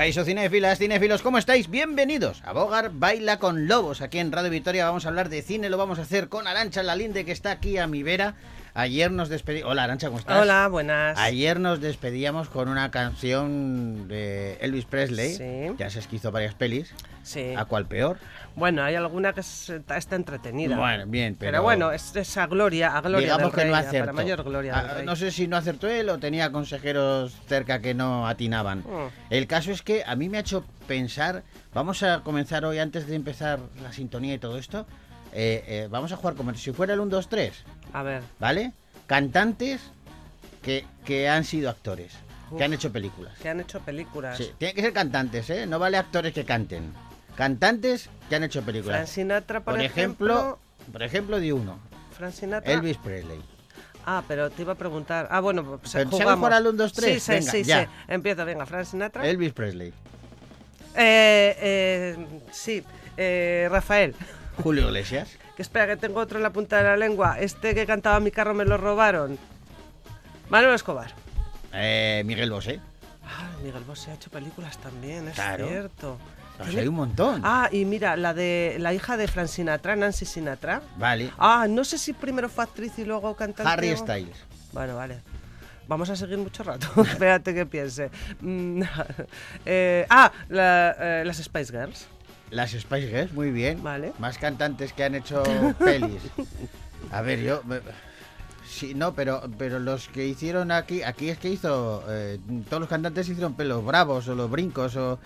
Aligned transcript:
Cinéfilas, 0.00 0.78
cinéfilos, 0.78 1.20
¿cómo 1.20 1.36
estáis? 1.36 1.68
Bienvenidos 1.68 2.40
a 2.46 2.54
Bogar 2.54 2.90
Baila 2.90 3.38
con 3.38 3.68
Lobos. 3.68 4.00
Aquí 4.00 4.18
en 4.18 4.32
Radio 4.32 4.48
Victoria 4.48 4.86
vamos 4.86 5.04
a 5.04 5.10
hablar 5.10 5.28
de 5.28 5.42
cine, 5.42 5.68
lo 5.68 5.76
vamos 5.76 5.98
a 5.98 6.02
hacer 6.02 6.30
con 6.30 6.46
Arancha 6.46 6.82
Lalinde, 6.82 7.26
que 7.26 7.32
está 7.32 7.50
aquí 7.50 7.76
a 7.76 7.86
mi 7.86 8.02
vera. 8.02 8.34
Ayer 8.74 9.10
nos 9.10 9.28
despedimos. 9.28 9.70
Hola, 9.70 9.84
Arancha, 9.84 10.06
¿cómo 10.08 10.18
estás? 10.20 10.40
Hola, 10.40 10.68
buenas. 10.68 11.18
Ayer 11.18 11.58
nos 11.58 11.80
despedíamos 11.80 12.48
con 12.48 12.68
una 12.68 12.90
canción 12.90 14.06
de 14.08 14.54
Elvis 14.60 14.84
Presley. 14.84 15.34
Sí. 15.34 15.74
Ya 15.78 15.90
se 15.90 16.00
hizo 16.12 16.30
varias 16.30 16.54
pelis. 16.54 16.92
Sí. 17.22 17.52
¿A 17.56 17.64
cuál 17.64 17.86
peor? 17.86 18.18
Bueno, 18.56 18.82
hay 18.82 18.94
alguna 18.94 19.32
que 19.32 19.40
es- 19.40 19.70
está 19.70 20.16
entretenida. 20.16 20.76
Bueno, 20.76 21.04
bien, 21.06 21.36
pero. 21.38 21.52
pero, 21.52 21.62
bueno, 21.62 21.92
es 21.92 22.14
esa 22.16 22.46
gloria, 22.46 22.96
a 22.96 23.00
gloria 23.00 23.18
Digamos 23.26 23.42
del 23.42 23.50
que 23.52 23.60
rey, 23.62 23.70
no 23.70 23.76
acertó. 23.76 24.12
mayor 24.12 24.42
gloria 24.44 24.74
del 24.82 24.90
rey. 24.96 25.06
no 25.06 25.16
sé 25.16 25.30
si 25.30 25.46
no 25.46 25.56
acertó 25.56 25.88
él 25.88 26.08
o 26.08 26.18
tenía 26.18 26.50
consejeros 26.52 27.34
cerca 27.48 27.80
que 27.80 27.94
no 27.94 28.26
atinaban. 28.26 28.80
Mm. 28.80 29.08
El 29.30 29.46
caso 29.46 29.70
es 29.72 29.82
que 29.82 30.02
a 30.06 30.16
mí 30.16 30.28
me 30.28 30.38
ha 30.38 30.40
hecho 30.40 30.64
pensar. 30.86 31.42
Vamos 31.74 32.02
a 32.02 32.20
comenzar 32.22 32.64
hoy, 32.64 32.78
antes 32.78 33.06
de 33.06 33.14
empezar 33.16 33.60
la 33.82 33.92
sintonía 33.92 34.34
y 34.34 34.38
todo 34.38 34.58
esto. 34.58 34.86
eh, 35.32 35.62
eh, 35.68 35.88
vamos 35.88 36.10
a 36.10 36.16
jugar 36.16 36.34
como 36.34 36.52
si 36.54 36.72
fuera 36.72 36.92
el 36.92 36.98
1, 36.98 37.08
2, 37.08 37.28
3. 37.28 37.52
A 37.92 38.02
ver, 38.02 38.22
¿Vale? 38.38 38.72
Cantantes 39.06 39.80
que, 40.62 40.84
que 41.04 41.28
han 41.28 41.44
sido 41.44 41.70
actores, 41.70 42.12
Uf. 42.50 42.58
que 42.58 42.64
han 42.64 42.72
hecho 42.72 42.92
películas. 42.92 43.36
que 43.38 43.48
han 43.48 43.60
hecho 43.60 43.80
películas. 43.80 44.36
Sí, 44.36 44.52
tienen 44.58 44.76
que 44.76 44.82
ser 44.82 44.92
cantantes, 44.92 45.50
¿eh? 45.50 45.66
No 45.66 45.78
vale 45.78 45.96
actores 45.96 46.32
que 46.32 46.44
canten. 46.44 46.92
Cantantes 47.36 48.08
que 48.28 48.36
han 48.36 48.44
hecho 48.44 48.62
películas. 48.62 48.96
Frank 48.98 49.08
Sinatra, 49.08 49.60
por, 49.60 49.74
por 49.74 49.82
ejemplo, 49.82 50.58
por 50.92 51.02
ejemplo, 51.02 51.38
di 51.40 51.52
uno. 51.52 51.78
Frank 52.16 52.32
Sinatra. 52.34 52.72
Elvis 52.72 52.98
Presley. 52.98 53.40
Ah, 54.06 54.22
pero 54.26 54.50
te 54.50 54.62
iba 54.62 54.72
a 54.72 54.76
preguntar. 54.76 55.28
Ah, 55.30 55.40
bueno, 55.40 55.62
pues 55.62 55.92
Pero, 55.92 56.10
¿sabes 56.10 56.22
jugamos. 56.22 56.52
al 56.52 56.66
1, 56.66 56.72
2, 56.72 56.92
3? 56.92 57.14
Sí, 57.14 57.20
sí, 57.20 57.32
Venga, 57.32 57.50
sí, 57.52 57.62
ya. 57.64 57.84
sí. 57.84 57.90
Empiezo, 58.08 58.44
venga, 58.44 58.66
Frank 58.66 58.84
Sinatra. 58.86 59.26
Elvis 59.26 59.52
Presley. 59.52 59.88
Eh, 60.96 61.56
eh, 61.60 62.26
sí, 62.50 62.82
eh, 63.16 63.68
Rafael. 63.70 64.14
Julio 64.62 64.86
Iglesias. 64.86 65.28
Que 65.56 65.62
espera, 65.62 65.86
que 65.86 65.96
tengo 65.96 66.20
otro 66.20 66.38
en 66.38 66.42
la 66.42 66.50
punta 66.50 66.78
de 66.78 66.84
la 66.84 66.96
lengua. 66.96 67.38
Este 67.40 67.74
que 67.74 67.86
cantaba 67.86 68.20
mi 68.20 68.30
carro 68.30 68.54
me 68.54 68.64
lo 68.64 68.76
robaron. 68.76 69.38
Manuel 70.48 70.74
Escobar. 70.74 71.12
Eh, 71.72 72.22
Miguel 72.26 72.50
Bosé. 72.50 72.80
Ah, 73.24 73.48
Miguel 73.62 73.84
Bosé 73.84 74.10
ha 74.10 74.14
hecho 74.14 74.30
películas 74.30 74.78
también, 74.78 75.28
es 75.28 75.34
Claro. 75.34 75.68
cierto. 75.68 76.18
Pues 76.58 76.74
hay 76.76 76.88
un 76.88 76.94
montón. 76.96 77.40
Ah, 77.44 77.68
y 77.72 77.84
mira, 77.86 78.16
la 78.16 78.34
de 78.34 78.76
la 78.80 78.92
hija 78.92 79.16
de 79.16 79.28
Frank 79.28 79.46
Sinatra, 79.48 79.96
Nancy 79.96 80.26
Sinatra. 80.26 80.82
Vale. 80.98 81.30
Ah, 81.38 81.66
no 81.68 81.84
sé 81.84 81.96
si 81.96 82.12
primero 82.12 82.48
fue 82.50 82.64
actriz 82.64 82.98
y 82.98 83.04
luego 83.04 83.34
cantante. 83.34 83.70
Harry 83.72 83.96
Styles. 83.96 84.36
Bueno, 84.72 84.96
vale. 84.96 85.20
Vamos 85.88 86.10
a 86.10 86.16
seguir 86.16 86.36
mucho 86.38 86.62
rato. 86.62 86.86
Espérate 87.02 87.54
que 87.54 87.64
piense. 87.66 88.10
Mm, 88.40 88.82
eh, 89.64 90.06
ah, 90.10 90.30
la- 90.50 90.96
eh, 90.98 91.22
las 91.24 91.38
Spice 91.38 91.72
Girls. 91.72 92.06
Las 92.50 92.72
Spice 92.72 93.08
Girls, 93.08 93.32
muy 93.32 93.50
bien. 93.50 93.82
Vale. 93.82 94.12
Más 94.18 94.38
cantantes 94.38 94.92
que 94.92 95.04
han 95.04 95.14
hecho 95.14 95.42
pelis. 95.78 96.20
A 97.12 97.22
ver, 97.22 97.40
yo. 97.40 97.62
Sí, 98.66 98.94
no, 98.94 99.14
pero, 99.14 99.42
pero 99.58 99.78
los 99.78 100.08
que 100.08 100.26
hicieron 100.26 100.70
aquí, 100.72 101.02
aquí 101.02 101.28
es 101.28 101.38
que 101.38 101.48
hizo. 101.48 102.04
eh, 102.08 102.38
todos 102.68 102.80
los 102.80 102.88
cantantes 102.88 103.28
hicieron 103.28 103.54
pelos 103.54 103.84
bravos 103.84 104.28
o 104.28 104.34
los 104.34 104.50
brincos 104.50 104.96
o. 104.96 105.18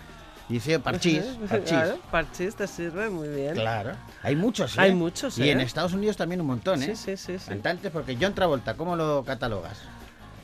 Hicieron 0.47 0.83
parchís. 0.83 1.23
parchís. 1.49 1.69
Claro, 1.69 1.99
parchís 2.11 2.55
te 2.55 2.67
sirve 2.67 3.09
muy 3.09 3.27
bien. 3.29 3.55
Claro. 3.55 3.93
Hay 4.21 4.35
muchos, 4.35 4.77
¿eh? 4.77 4.81
Hay 4.81 4.93
muchos, 4.93 5.39
Y 5.39 5.49
en 5.49 5.59
¿eh? 5.59 5.63
Estados 5.63 5.93
Unidos 5.93 6.17
también 6.17 6.39
un 6.41 6.47
montón, 6.47 6.83
¿eh? 6.83 6.95
Sí, 6.95 7.17
sí, 7.17 7.17
sí, 7.17 7.39
sí. 7.39 7.49
Cantantes, 7.49 7.91
porque 7.91 8.15
John 8.21 8.35
Travolta, 8.35 8.75
¿cómo 8.75 8.95
lo 8.95 9.23
catalogas? 9.25 9.79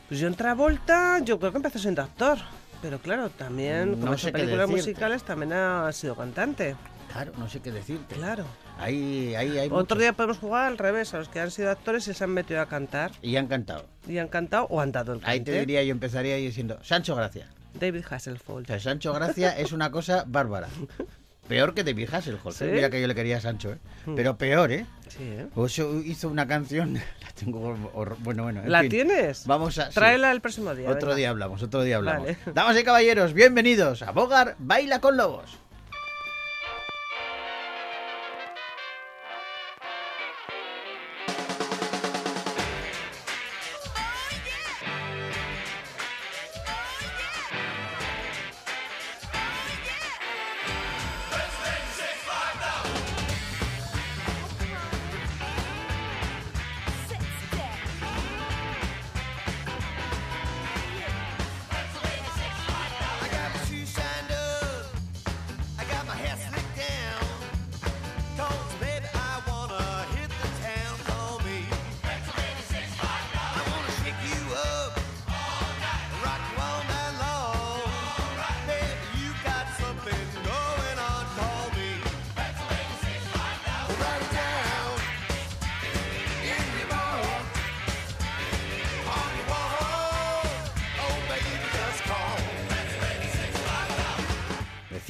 Pues 0.09 0.19
John 0.19 0.33
Travolta, 0.33 1.19
yo 1.19 1.37
creo 1.39 1.51
que 1.51 1.57
empezó 1.57 1.77
siendo 1.77 2.01
actor. 2.01 2.39
Pero 2.81 2.99
claro, 2.99 3.29
también, 3.29 3.91
como 3.91 4.05
No 4.07 4.17
sé 4.17 4.31
películas 4.31 4.69
musicales, 4.69 5.23
también 5.23 5.53
ha 5.53 5.91
sido 5.91 6.15
cantante. 6.15 6.75
Claro, 7.11 7.33
no 7.37 7.49
sé 7.49 7.59
qué 7.59 7.71
decirte. 7.71 8.15
Claro. 8.15 8.45
Ahí, 8.79 9.35
ahí 9.35 9.57
hay 9.59 9.67
Otro 9.67 9.77
muchos. 9.79 9.97
día 9.99 10.13
podemos 10.13 10.39
jugar 10.39 10.67
al 10.67 10.77
revés, 10.77 11.13
a 11.13 11.17
los 11.19 11.27
que 11.29 11.39
han 11.39 11.51
sido 11.51 11.69
actores 11.69 12.07
y 12.07 12.13
se 12.13 12.23
han 12.23 12.31
metido 12.31 12.61
a 12.61 12.65
cantar. 12.67 13.11
Y 13.21 13.35
han 13.35 13.47
cantado. 13.47 13.85
Y 14.07 14.17
han 14.17 14.29
cantado 14.29 14.65
o 14.69 14.79
han 14.81 14.91
dado 14.91 15.13
el 15.13 15.19
Ahí 15.23 15.39
te 15.41 15.51
cante. 15.51 15.59
diría, 15.59 15.83
yo 15.83 15.91
empezaría 15.91 16.35
diciendo, 16.37 16.79
Sancho 16.81 17.15
Gracia. 17.15 17.47
David 17.79 18.03
O 18.09 18.15
Hasselhoff. 18.15 18.65
sea, 18.67 18.79
Sancho 18.79 19.13
Gracia 19.13 19.57
es 19.57 19.71
una 19.73 19.91
cosa 19.91 20.23
bárbara. 20.27 20.67
Peor 21.51 21.73
que 21.73 21.83
David 21.83 22.09
Hasselhoff. 22.11 22.61
¿eh? 22.61 22.65
¿Sí? 22.65 22.71
Mira 22.71 22.89
que 22.89 22.99
yo 23.01 23.07
le 23.07 23.15
quería 23.15 23.37
a 23.37 23.41
Sancho, 23.41 23.73
¿eh? 23.73 23.77
Pero 24.15 24.37
peor, 24.37 24.71
¿eh? 24.71 24.85
Sí, 25.09 25.19
¿eh? 25.21 25.47
Oso 25.55 26.01
hizo 26.03 26.29
una 26.29 26.47
canción. 26.47 26.93
La 27.21 27.31
tengo. 27.37 27.75
Bueno, 28.19 28.43
bueno. 28.43 28.61
en 28.63 28.71
¿La 28.71 28.81
fin. 28.81 28.89
tienes? 28.89 29.45
Vamos 29.45 29.77
a. 29.77 29.87
sí. 29.87 29.93
Tráela 29.95 30.31
el 30.31 30.41
próximo 30.41 30.73
día. 30.73 30.89
Otro 30.89 31.09
venga. 31.09 31.15
día 31.15 31.29
hablamos, 31.29 31.61
otro 31.61 31.83
día 31.83 31.97
hablamos. 31.97 32.23
Vale. 32.27 32.37
Damas 32.53 32.79
y 32.79 32.83
caballeros, 32.83 33.33
bienvenidos 33.33 34.01
a 34.01 34.11
Bogar 34.11 34.55
Baila 34.59 34.99
con 34.99 35.17
Lobos. 35.17 35.60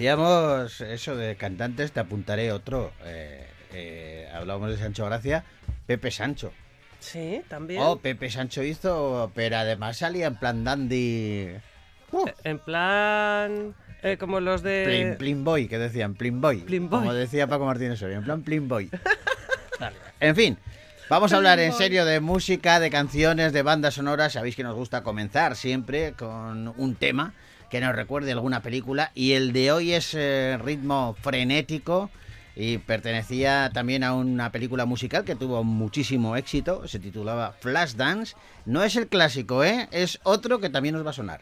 Decíamos 0.01 0.81
eso 0.81 1.15
de 1.15 1.35
cantantes, 1.35 1.91
te 1.91 1.99
apuntaré 1.99 2.51
otro. 2.51 2.91
Eh, 3.03 3.45
eh, 3.71 4.27
hablábamos 4.33 4.71
de 4.71 4.77
Sancho 4.77 5.05
Gracia. 5.05 5.43
Pepe 5.85 6.09
Sancho. 6.09 6.51
Sí, 6.99 7.43
también. 7.47 7.83
Oh, 7.83 7.97
Pepe 7.97 8.31
Sancho 8.31 8.63
hizo, 8.63 9.31
pero 9.35 9.57
además 9.57 9.97
salía 9.97 10.25
en 10.25 10.37
plan 10.37 10.63
dandy. 10.63 11.51
Uh, 12.11 12.25
En 12.43 12.57
plan. 12.57 13.75
eh, 14.01 14.17
como 14.17 14.39
los 14.39 14.63
de. 14.63 14.85
Plin, 14.87 15.17
plin 15.17 15.43
boy, 15.43 15.67
que 15.67 15.77
decían, 15.77 16.15
plin 16.15 16.41
boy. 16.41 16.61
Plin 16.61 16.89
boy. 16.89 17.01
Como 17.01 17.13
decía 17.13 17.45
Paco 17.45 17.65
Martínez 17.65 17.99
Soria, 17.99 18.17
en 18.17 18.23
plan 18.23 18.41
plin 18.41 18.67
boy. 18.67 18.89
en 20.19 20.35
fin, 20.35 20.57
vamos 21.11 21.31
a 21.31 21.35
hablar 21.35 21.59
en 21.59 21.73
serio 21.73 22.05
de 22.05 22.21
música, 22.21 22.79
de 22.79 22.89
canciones, 22.89 23.53
de 23.53 23.61
bandas 23.61 23.93
sonoras. 23.93 24.33
Sabéis 24.33 24.55
que 24.55 24.63
nos 24.63 24.75
gusta 24.75 25.03
comenzar 25.03 25.55
siempre 25.55 26.13
con 26.13 26.73
un 26.75 26.95
tema 26.95 27.35
que 27.71 27.79
nos 27.79 27.95
recuerde 27.95 28.33
alguna 28.33 28.61
película. 28.61 29.11
Y 29.15 29.31
el 29.31 29.53
de 29.53 29.71
hoy 29.71 29.93
es 29.93 30.13
eh, 30.13 30.59
ritmo 30.61 31.15
frenético. 31.21 32.11
Y 32.53 32.79
pertenecía 32.79 33.71
también 33.73 34.03
a 34.03 34.13
una 34.13 34.51
película 34.51 34.85
musical 34.85 35.23
que 35.23 35.35
tuvo 35.35 35.63
muchísimo 35.63 36.35
éxito. 36.35 36.85
Se 36.87 36.99
titulaba 36.99 37.53
Flashdance. 37.53 38.35
No 38.65 38.83
es 38.83 38.97
el 38.97 39.07
clásico, 39.07 39.63
¿eh? 39.63 39.87
Es 39.91 40.19
otro 40.23 40.59
que 40.59 40.69
también 40.69 40.93
nos 40.93 41.05
va 41.05 41.11
a 41.11 41.13
sonar. 41.13 41.39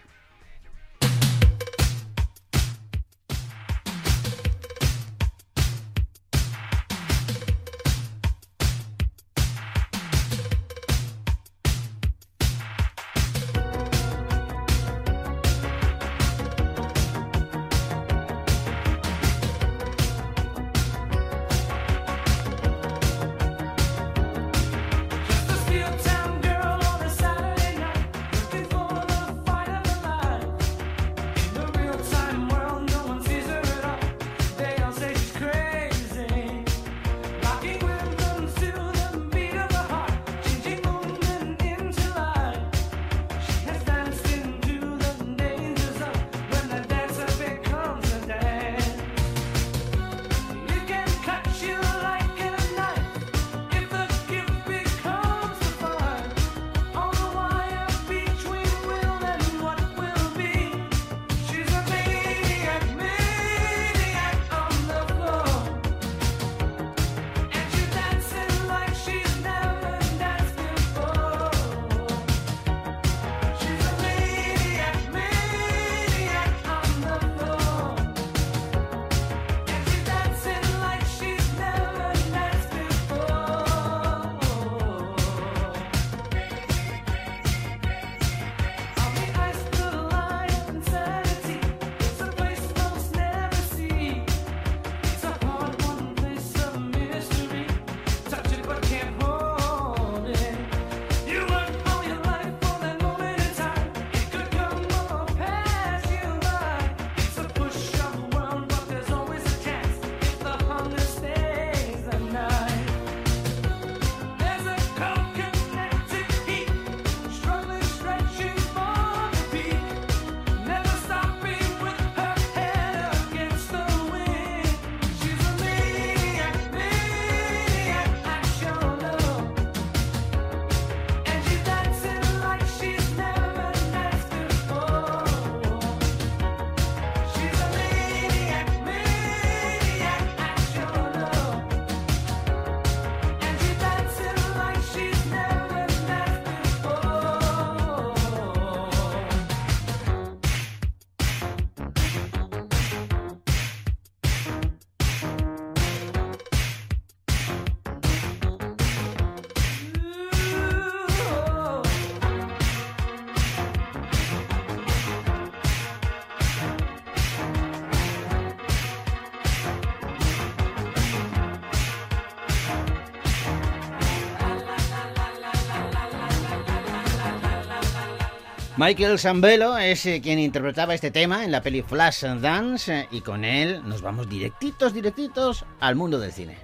Michael 178.79 179.19
Sambello 179.19 179.77
es 179.77 180.05
eh, 180.05 180.21
quien 180.21 180.39
interpretaba 180.39 180.93
este 180.93 181.11
tema 181.11 181.43
en 181.43 181.51
la 181.51 181.61
peli 181.61 181.81
Flash 181.81 182.23
Dance 182.23 183.01
eh, 183.01 183.07
y 183.11 183.19
con 183.19 183.43
él 183.43 183.81
nos 183.83 184.01
vamos 184.01 184.29
directitos, 184.29 184.93
directitos 184.93 185.65
al 185.81 185.97
mundo 185.97 186.17
del 186.17 186.31
cine. 186.31 186.57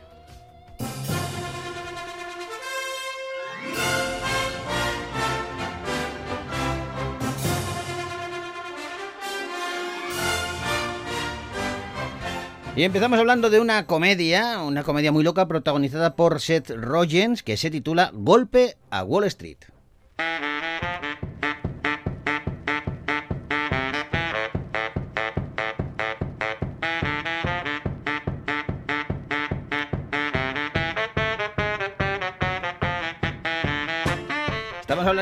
Y 12.77 12.83
empezamos 12.83 13.19
hablando 13.19 13.50
de 13.50 13.59
una 13.59 13.85
comedia, 13.88 14.62
una 14.62 14.83
comedia 14.83 15.12
muy 15.12 15.25
loca 15.25 15.50
protagonizada 15.50 16.15
por 16.15 16.39
Seth 16.39 16.69
Rogen 16.69 17.35
que 17.44 17.57
se 17.57 17.69
titula 17.69 18.12
Golpe 18.13 18.77
a 18.89 19.03
Wall 19.03 19.25
Street. 19.25 19.57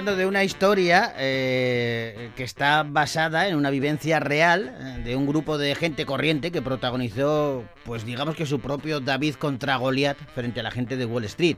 Hablando 0.04 0.20
de 0.20 0.28
una 0.28 0.44
historia 0.44 1.14
eh, 1.18 2.32
que 2.36 2.44
está 2.44 2.84
basada 2.84 3.48
en 3.48 3.56
una 3.56 3.70
vivencia 3.70 4.20
real 4.20 4.76
eh, 4.78 5.02
de 5.02 5.16
un 5.16 5.26
grupo 5.26 5.58
de 5.58 5.76
gente 5.76 6.06
corriente 6.06 6.52
que 6.52 6.62
protagonizó, 6.62 7.64
pues 7.86 8.04
digamos 8.04 8.36
que 8.36 8.46
su 8.46 8.60
propio 8.60 9.00
David 9.00 9.36
contra 9.36 9.78
Goliat 9.78 10.18
frente 10.36 10.60
a 10.60 10.64
la 10.64 10.72
gente 10.72 10.98
de 10.98 11.06
Wall 11.06 11.24
Street. 11.24 11.56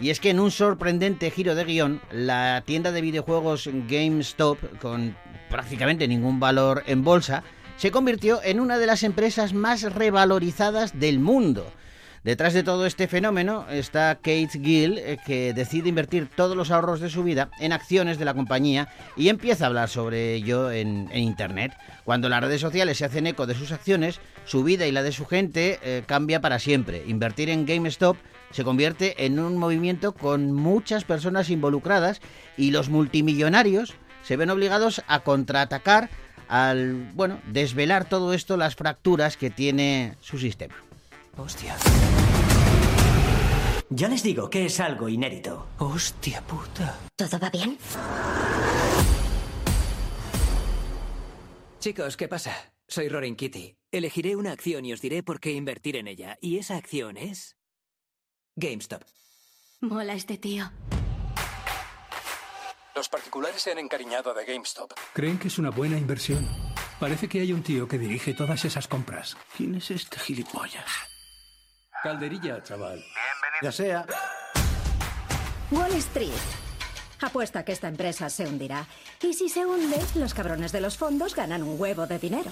Y 0.00 0.10
es 0.10 0.20
que 0.20 0.30
en 0.30 0.38
un 0.38 0.52
sorprendente 0.52 1.32
giro 1.32 1.56
de 1.56 1.64
guion, 1.64 2.00
la 2.12 2.62
tienda 2.64 2.92
de 2.92 3.00
videojuegos 3.00 3.68
GameStop, 3.88 4.78
con 4.78 5.16
prácticamente 5.48 6.06
ningún 6.06 6.38
valor 6.38 6.84
en 6.86 7.02
bolsa, 7.02 7.42
se 7.76 7.90
convirtió 7.90 8.40
en 8.44 8.60
una 8.60 8.78
de 8.78 8.86
las 8.86 9.02
empresas 9.02 9.52
más 9.52 9.82
revalorizadas 9.82 11.00
del 11.00 11.18
mundo. 11.18 11.66
Detrás 12.22 12.52
de 12.52 12.62
todo 12.62 12.84
este 12.84 13.08
fenómeno 13.08 13.64
está 13.70 14.16
Kate 14.16 14.50
Gill, 14.62 14.98
eh, 14.98 15.16
que 15.24 15.54
decide 15.54 15.88
invertir 15.88 16.28
todos 16.28 16.54
los 16.54 16.70
ahorros 16.70 17.00
de 17.00 17.08
su 17.08 17.24
vida 17.24 17.50
en 17.60 17.72
acciones 17.72 18.18
de 18.18 18.26
la 18.26 18.34
compañía 18.34 18.88
y 19.16 19.30
empieza 19.30 19.64
a 19.64 19.68
hablar 19.68 19.88
sobre 19.88 20.34
ello 20.34 20.70
en, 20.70 21.08
Internet. 21.14 21.72
Cuando 22.04 22.28
las 22.28 22.42
redes 22.42 22.60
sociales 22.60 22.98
se 22.98 23.06
hacen 23.06 23.26
eco 23.26 23.46
de 23.46 23.54
sus 23.54 23.72
acciones, 23.72 24.20
su 24.44 24.62
vida 24.62 24.86
y 24.86 24.92
la 24.92 25.02
de 25.02 25.12
su 25.12 25.24
gente 25.24 25.78
eh, 25.82 26.02
cambia 26.04 26.42
para 26.42 26.58
siempre. 26.58 27.04
Invertir 27.06 27.48
en 27.48 27.64
GameStop 27.64 28.18
se 28.50 28.64
convierte 28.64 29.24
en 29.24 29.38
un 29.38 29.56
movimiento 29.56 30.12
con 30.12 30.52
muchas 30.52 31.04
personas 31.04 31.48
involucradas 31.48 32.20
y 32.58 32.70
los 32.70 32.90
multimillonarios 32.90 33.94
se 34.24 34.36
ven 34.36 34.50
obligados 34.50 35.02
a 35.06 35.20
contraatacar 35.20 36.10
al, 36.48 37.10
bueno, 37.14 37.40
desvelar 37.46 38.04
todo 38.06 38.34
esto, 38.34 38.58
las 38.58 38.76
fracturas 38.76 39.38
que 39.38 39.48
tiene 39.48 40.16
su 40.20 40.38
sistema. 40.38 40.74
Hostia. 41.40 41.76
Ya 43.88 44.08
les 44.08 44.22
digo 44.22 44.50
que 44.50 44.66
es 44.66 44.78
algo 44.78 45.08
inédito. 45.08 45.68
Hostia 45.78 46.42
puta. 46.42 46.98
¿Todo 47.16 47.38
va 47.38 47.50
bien? 47.50 47.78
Chicos, 51.80 52.16
¿qué 52.16 52.28
pasa? 52.28 52.52
Soy 52.86 53.08
Rorin 53.08 53.36
Kitty. 53.36 53.74
Elegiré 53.90 54.36
una 54.36 54.52
acción 54.52 54.84
y 54.84 54.92
os 54.92 55.00
diré 55.00 55.22
por 55.22 55.40
qué 55.40 55.52
invertir 55.52 55.96
en 55.96 56.08
ella. 56.08 56.36
Y 56.40 56.58
esa 56.58 56.76
acción 56.76 57.16
es. 57.16 57.56
GameStop. 58.56 59.02
Mola 59.80 60.12
este 60.12 60.36
tío. 60.36 60.70
Los 62.94 63.08
particulares 63.08 63.62
se 63.62 63.72
han 63.72 63.78
encariñado 63.78 64.34
de 64.34 64.44
GameStop. 64.44 64.92
Creen 65.14 65.38
que 65.38 65.48
es 65.48 65.58
una 65.58 65.70
buena 65.70 65.96
inversión. 65.96 66.46
Parece 67.00 67.28
que 67.28 67.40
hay 67.40 67.54
un 67.54 67.62
tío 67.62 67.88
que 67.88 67.98
dirige 67.98 68.34
todas 68.34 68.66
esas 68.66 68.86
compras. 68.86 69.38
¿Quién 69.56 69.74
es 69.76 69.90
este 69.90 70.18
gilipollas? 70.18 71.09
Calderilla, 72.02 72.62
chaval. 72.62 73.04
Ya 73.62 73.72
sea. 73.72 74.06
Wall 75.70 75.92
Street. 75.94 76.32
Apuesta 77.20 77.64
que 77.64 77.72
esta 77.72 77.88
empresa 77.88 78.30
se 78.30 78.46
hundirá. 78.46 78.86
Y 79.20 79.34
si 79.34 79.48
se 79.48 79.66
hunde, 79.66 79.98
los 80.14 80.32
cabrones 80.32 80.72
de 80.72 80.80
los 80.80 80.96
fondos 80.96 81.34
ganan 81.34 81.62
un 81.62 81.78
huevo 81.78 82.06
de 82.06 82.18
dinero. 82.18 82.50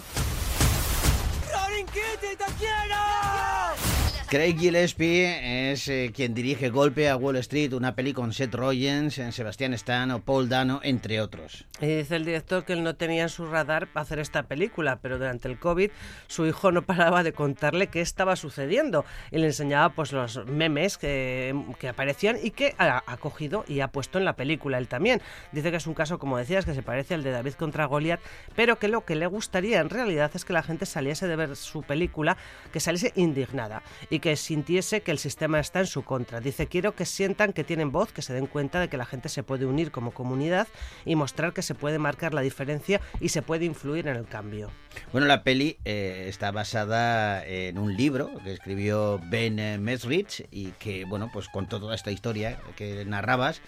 Craig 4.31 4.59
Gillespie 4.59 5.71
es 5.73 5.89
eh, 5.89 6.13
quien 6.15 6.35
dirige 6.35 6.69
Golpe 6.69 7.09
a 7.09 7.17
Wall 7.17 7.37
Street, 7.37 7.73
una 7.73 7.95
peli 7.95 8.13
con 8.13 8.35
Seth 8.35 8.55
Rogen, 8.55 9.11
Sebastián 9.11 9.73
Stan 9.73 10.11
o 10.11 10.21
Paul 10.21 10.51
Dano, 10.51 10.81
entre 10.83 11.23
otros. 11.23 11.65
Y 11.81 11.87
dice 11.87 12.17
el 12.17 12.27
director 12.27 12.67
que 12.67 12.75
él 12.75 12.83
no 12.83 12.95
tenía 12.95 13.23
en 13.23 13.31
su 13.31 13.47
radar 13.47 13.89
hacer 13.95 14.19
esta 14.19 14.43
película, 14.43 14.99
pero 15.01 15.17
durante 15.17 15.49
el 15.49 15.59
COVID 15.59 15.91
su 16.27 16.45
hijo 16.45 16.71
no 16.73 16.83
paraba 16.83 17.23
de 17.23 17.33
contarle 17.33 17.87
qué 17.87 18.03
estaba 18.03 18.37
sucediendo 18.37 19.07
y 19.31 19.39
le 19.39 19.47
enseñaba 19.47 19.95
pues 19.95 20.13
los 20.13 20.45
memes 20.45 20.99
que, 20.99 21.59
que 21.79 21.89
aparecían 21.89 22.37
y 22.43 22.51
que 22.51 22.75
ha, 22.77 23.03
ha 23.07 23.17
cogido 23.17 23.65
y 23.67 23.81
ha 23.81 23.89
puesto 23.89 24.19
en 24.19 24.27
la 24.27 24.37
película 24.37 24.77
él 24.77 24.89
también. 24.89 25.23
Dice 25.53 25.71
que 25.71 25.79
es 25.79 25.87
un 25.87 25.95
caso, 25.95 26.19
como 26.19 26.37
decías, 26.37 26.67
que 26.67 26.75
se 26.75 26.83
parece 26.83 27.15
al 27.15 27.23
de 27.23 27.31
David 27.31 27.55
contra 27.55 27.87
Goliat, 27.87 28.21
pero 28.55 28.79
que 28.79 28.89
lo 28.89 29.07
que 29.07 29.15
le 29.15 29.27
gustaría 29.27 29.81
en 29.81 29.89
realidad 29.89 30.31
es 30.35 30.45
que 30.45 30.53
la 30.53 30.63
gente 30.63 30.85
saliese 30.85 31.27
de 31.27 31.37
ver 31.37 31.57
su 31.57 31.83
película, 31.83 32.37
que 32.75 32.81
saliese 32.81 33.15
indignada 33.17 33.83
que 34.21 34.37
sintiese 34.37 35.03
que 35.03 35.11
el 35.11 35.19
sistema 35.19 35.61
está 35.61 35.81
en 35.81 35.87
su 35.87 36.03
contra. 36.03 36.41
Dice, 36.41 36.67
quiero 36.67 36.95
que 36.95 37.05
sientan 37.05 37.53
que 37.53 37.65
tienen 37.65 37.93
voz, 37.93 38.13
que 38.13 38.23
se 38.23 38.33
den 38.33 38.47
cuenta 38.47 38.81
de 38.81 38.89
que 38.89 38.97
la 38.97 39.05
gente 39.05 39.29
se 39.29 39.43
puede 39.43 39.67
unir 39.67 39.91
como 39.91 40.13
comunidad 40.13 40.69
y 41.05 41.17
mostrar 41.17 41.53
que 41.53 41.63
se 41.63 41.75
puede 41.75 41.99
marcar 41.99 42.35
la 42.35 42.41
diferencia 42.41 43.01
y 43.21 43.31
se 43.31 43.43
puede 43.43 43.65
influir 43.65 44.09
en 44.09 44.17
el 44.17 44.27
cambio. 44.27 44.71
Bueno, 45.13 45.27
la 45.27 45.45
peli 45.45 45.77
eh, 45.85 46.27
está 46.29 46.51
basada 46.51 47.45
en 47.47 47.79
un 47.79 47.97
libro 47.97 48.31
que 48.45 48.53
escribió 48.53 49.21
Ben 49.25 49.83
Mesrich 49.83 50.47
y 50.51 50.69
que, 50.73 51.05
bueno, 51.05 51.31
pues 51.33 51.49
contó 51.49 51.81
toda 51.81 51.95
esta 51.95 52.11
historia 52.11 52.59
que 52.77 53.05
narrabas. 53.05 53.61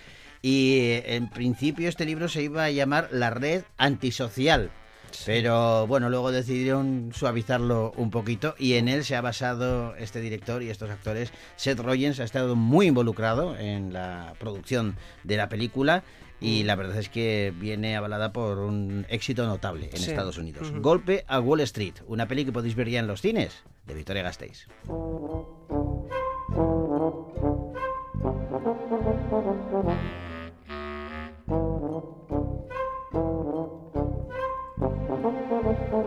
Y 0.43 0.79
eh, 0.81 1.17
en 1.17 1.29
principio 1.29 1.89
este 1.89 2.05
libro 2.05 2.29
se 2.29 2.43
iba 2.43 2.65
a 2.65 2.71
llamar 2.71 3.09
La 3.13 3.31
Red 3.31 3.65
Antisocial. 3.77 4.71
Pero 5.27 5.87
bueno, 5.87 6.09
luego 6.11 6.33
decidieron 6.33 7.11
suavizarlo 7.15 7.93
un 7.97 8.11
poquito 8.11 8.55
y 8.59 8.75
en 8.75 8.89
él 8.89 9.05
se 9.05 9.17
ha 9.17 9.21
basado 9.21 9.95
este 9.97 10.21
director 10.21 10.63
y 10.63 10.71
estos 10.71 10.91
actores. 10.91 11.33
Seth 11.57 11.81
Rogen 11.81 12.15
ha 12.19 12.25
estado 12.25 12.57
muy 12.57 12.87
involucrado 12.87 13.57
en 13.59 13.93
la 13.93 14.35
producción 14.39 14.97
de 15.25 15.37
la 15.37 15.49
película 15.49 16.03
y 16.41 16.63
la 16.63 16.75
verdad 16.75 16.97
es 16.97 17.11
que 17.11 17.53
viene 17.55 17.97
avalada 17.97 18.33
por 18.33 18.59
un 18.59 19.05
éxito 19.11 19.47
notable 19.47 19.91
en 19.93 19.99
Sí. 19.99 20.11
Estados 20.11 20.39
Unidos. 20.39 20.71
Ujú. 20.71 20.81
Golpe 20.81 21.25
a 21.29 21.39
Wall 21.39 21.61
Street, 21.61 21.95
una 22.07 22.27
peli 22.27 22.45
que 22.47 22.53
podéis 22.53 22.75
ver 22.75 22.89
ya 22.89 23.01
en 23.01 23.07
los 23.07 23.21
cines 23.21 23.63
de 23.87 23.95
Victoria 23.95 24.23
Gasteiz. 24.23 24.67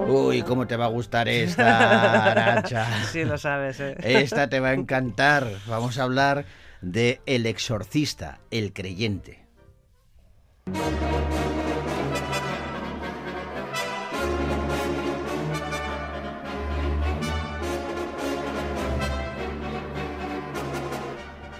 Uy, 0.08 0.42
cómo 0.44 0.68
te 0.68 0.76
va 0.76 0.86
a 0.86 0.90
gustar 0.90 1.28
esta, 1.28 2.32
Arancha. 2.32 3.06
Sí, 3.12 3.24
lo 3.24 3.38
sabes, 3.38 3.80
¿eh? 3.80 3.96
Esta 4.00 4.50
te 4.50 4.60
va 4.60 4.70
a 4.70 4.74
encantar. 4.74 5.48
Vamos 5.68 5.98
a 5.98 6.04
hablar 6.04 6.46
de 6.82 7.22
El 7.26 7.46
Exorcista, 7.46 8.40
el 8.52 8.74
creyente. 8.74 9.44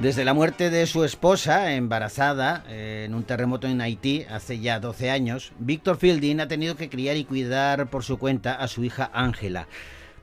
Desde 0.04 0.26
la 0.26 0.34
muerte 0.34 0.70
de 0.70 0.86
su 0.86 1.06
esposa, 1.06 1.76
embarazada, 1.76 2.66
eh, 2.68 3.06
en 3.06 3.16
un 3.16 3.24
terremoto 3.24 3.68
en 3.68 3.80
Haití 3.80 4.26
hace 4.30 4.60
ya 4.60 4.82
12 4.82 5.10
años, 5.10 5.54
Víctor 5.60 5.96
Fielding 5.96 6.42
ha 6.42 6.50
tenido 6.50 6.76
que 6.76 6.90
criar 6.90 7.16
y 7.16 7.24
cuidar 7.24 7.90
por 7.90 8.04
su 8.04 8.20
cuenta 8.20 8.54
a 8.54 8.68
su 8.68 8.84
hija 8.84 9.10
Ángela. 9.14 9.70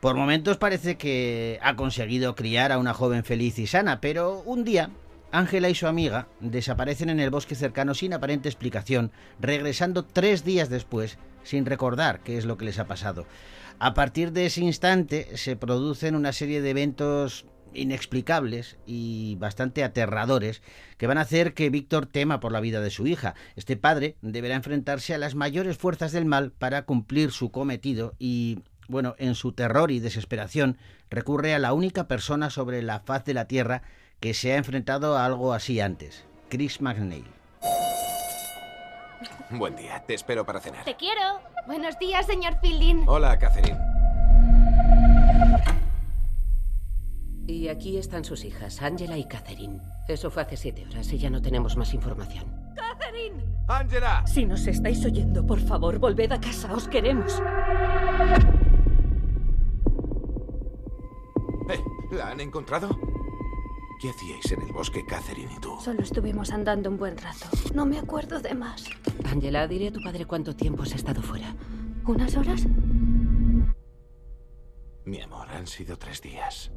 Por 0.01 0.17
momentos 0.17 0.59
parece 0.59 0.99
que 0.99 1.59
ha 1.63 1.77
conseguido 1.77 2.35
criar 2.35 2.73
a 2.73 2.79
una 2.79 2.93
joven 2.93 3.25
feliz 3.25 3.59
y 3.59 3.67
sana, 3.67 4.03
pero 4.03 4.43
un 4.45 4.65
día 4.65 4.91
Ángela 5.33 5.71
y 5.71 5.75
su 5.75 5.87
amiga 5.87 6.29
desaparecen 6.41 7.09
en 7.09 7.19
el 7.19 7.31
bosque 7.31 7.55
cercano 7.55 7.95
sin 7.95 8.13
aparente 8.13 8.51
explicación, 8.51 9.13
regresando 9.41 10.05
tres 10.05 10.45
días 10.45 10.69
después 10.69 11.17
sin 11.43 11.65
recordar 11.65 12.21
qué 12.21 12.37
es 12.37 12.45
lo 12.45 12.59
que 12.59 12.67
les 12.67 12.79
ha 12.79 12.87
pasado. 12.87 13.25
A 13.79 13.95
partir 13.95 14.33
de 14.33 14.45
ese 14.45 14.61
instante 14.61 15.39
se 15.39 15.57
producen 15.57 16.17
una 16.17 16.35
serie 16.35 16.61
de 16.61 16.69
eventos 16.69 17.47
inexplicables 17.75 18.77
y 18.87 19.37
bastante 19.37 19.85
aterradores 19.85 20.63
que 20.97 21.07
van 21.07 21.19
a 21.19 21.23
hacer 21.23 21.55
que 21.55 21.71
Víctor 21.71 22.07
tema 22.07 22.41
por 22.41 22.53
la 22.53 22.61
vida 22.61 22.81
de 22.81 22.91
su 22.91 23.07
hija. 23.07 23.35
Este 23.57 23.77
padre 23.77 24.17
deberá 24.23 24.55
enfrentarse 24.55 25.15
a 25.15 25.19
las 25.19 25.35
mayores 25.35 25.77
fuerzas 25.79 26.13
del 26.13 26.25
mal 26.25 26.53
para 26.53 26.83
cumplir 26.83 27.31
su 27.31 27.51
cometido 27.51 28.15
y, 28.19 28.61
bueno, 28.89 29.15
en 29.19 29.35
su 29.35 29.53
terror 29.53 29.91
y 29.91 30.01
desesperación 30.01 30.79
recurre 31.11 31.55
a 31.55 31.59
la 31.59 31.73
única 31.73 32.09
persona 32.09 32.51
sobre 32.51 32.83
la 32.83 33.01
faz 33.01 33.25
de 33.25 33.35
la 33.35 33.47
tierra 33.47 33.83
que 34.21 34.35
se 34.35 34.53
ha 34.53 34.57
enfrentado 34.57 35.17
a 35.17 35.25
algo 35.25 35.53
así 35.53 35.81
antes, 35.81 36.25
Chris 36.49 36.81
McNeil. 36.81 37.25
Buen 39.51 39.75
día, 39.77 40.03
te 40.07 40.15
espero 40.15 40.47
para 40.47 40.61
cenar. 40.61 40.85
Te 40.85 40.97
quiero. 40.97 41.41
Buenos 41.67 41.99
días, 41.99 42.27
señor 42.27 42.59
Fielding. 42.61 43.05
Hola, 43.07 43.39
Catherine. 43.39 43.79
Y 47.47 47.69
aquí 47.69 47.97
están 47.97 48.25
sus 48.25 48.45
hijas, 48.45 48.81
Angela 48.83 49.19
y 49.19 49.25
Catherine. 49.25 49.81
Eso 50.09 50.31
fue 50.31 50.43
hace 50.43 50.57
siete 50.57 50.87
horas 50.87 51.13
y 51.13 51.19
ya 51.19 51.31
no 51.31 51.43
tenemos 51.43 51.77
más 51.77 51.93
información. 51.95 52.45
¡Catherine! 52.77 53.45
¡Angela! 53.69 54.25
Si 54.27 54.45
nos 54.47 54.67
estáis 54.67 55.05
oyendo, 55.05 55.45
por 55.47 55.61
favor, 55.61 55.99
volved 55.99 56.33
a 56.33 56.41
casa, 56.41 56.73
os 56.75 56.89
queremos. 56.89 57.41
Eh, 61.71 61.81
¿La 62.13 62.31
han 62.31 62.41
encontrado? 62.41 62.89
¿Qué 64.01 64.09
hacíais 64.09 64.51
en 64.53 64.63
el 64.63 64.73
bosque, 64.73 65.05
Catherine 65.05 65.53
y 65.55 65.61
tú? 65.61 65.77
Solo 65.81 66.01
estuvimos 66.03 66.51
andando 66.53 66.89
un 66.89 66.97
buen 66.97 67.19
rato. 67.19 67.47
No 67.75 67.85
me 67.85 67.99
acuerdo 67.99 68.41
de 68.41 68.55
más. 68.55 68.87
Angela, 69.25 69.69
diré 69.69 69.89
a 69.89 69.93
tu 69.93 70.01
padre 70.01 70.25
cuánto 70.25 70.57
tiempo 70.57 70.85
has 70.85 70.93
estado 70.93 71.21
fuera. 71.21 71.55
¿Unas 72.07 72.35
horas? 72.37 72.67
Mi 75.05 75.21
amor, 75.21 75.49
han 75.51 75.67
sido 75.67 75.99
tres 75.99 76.23
días. 76.23 76.73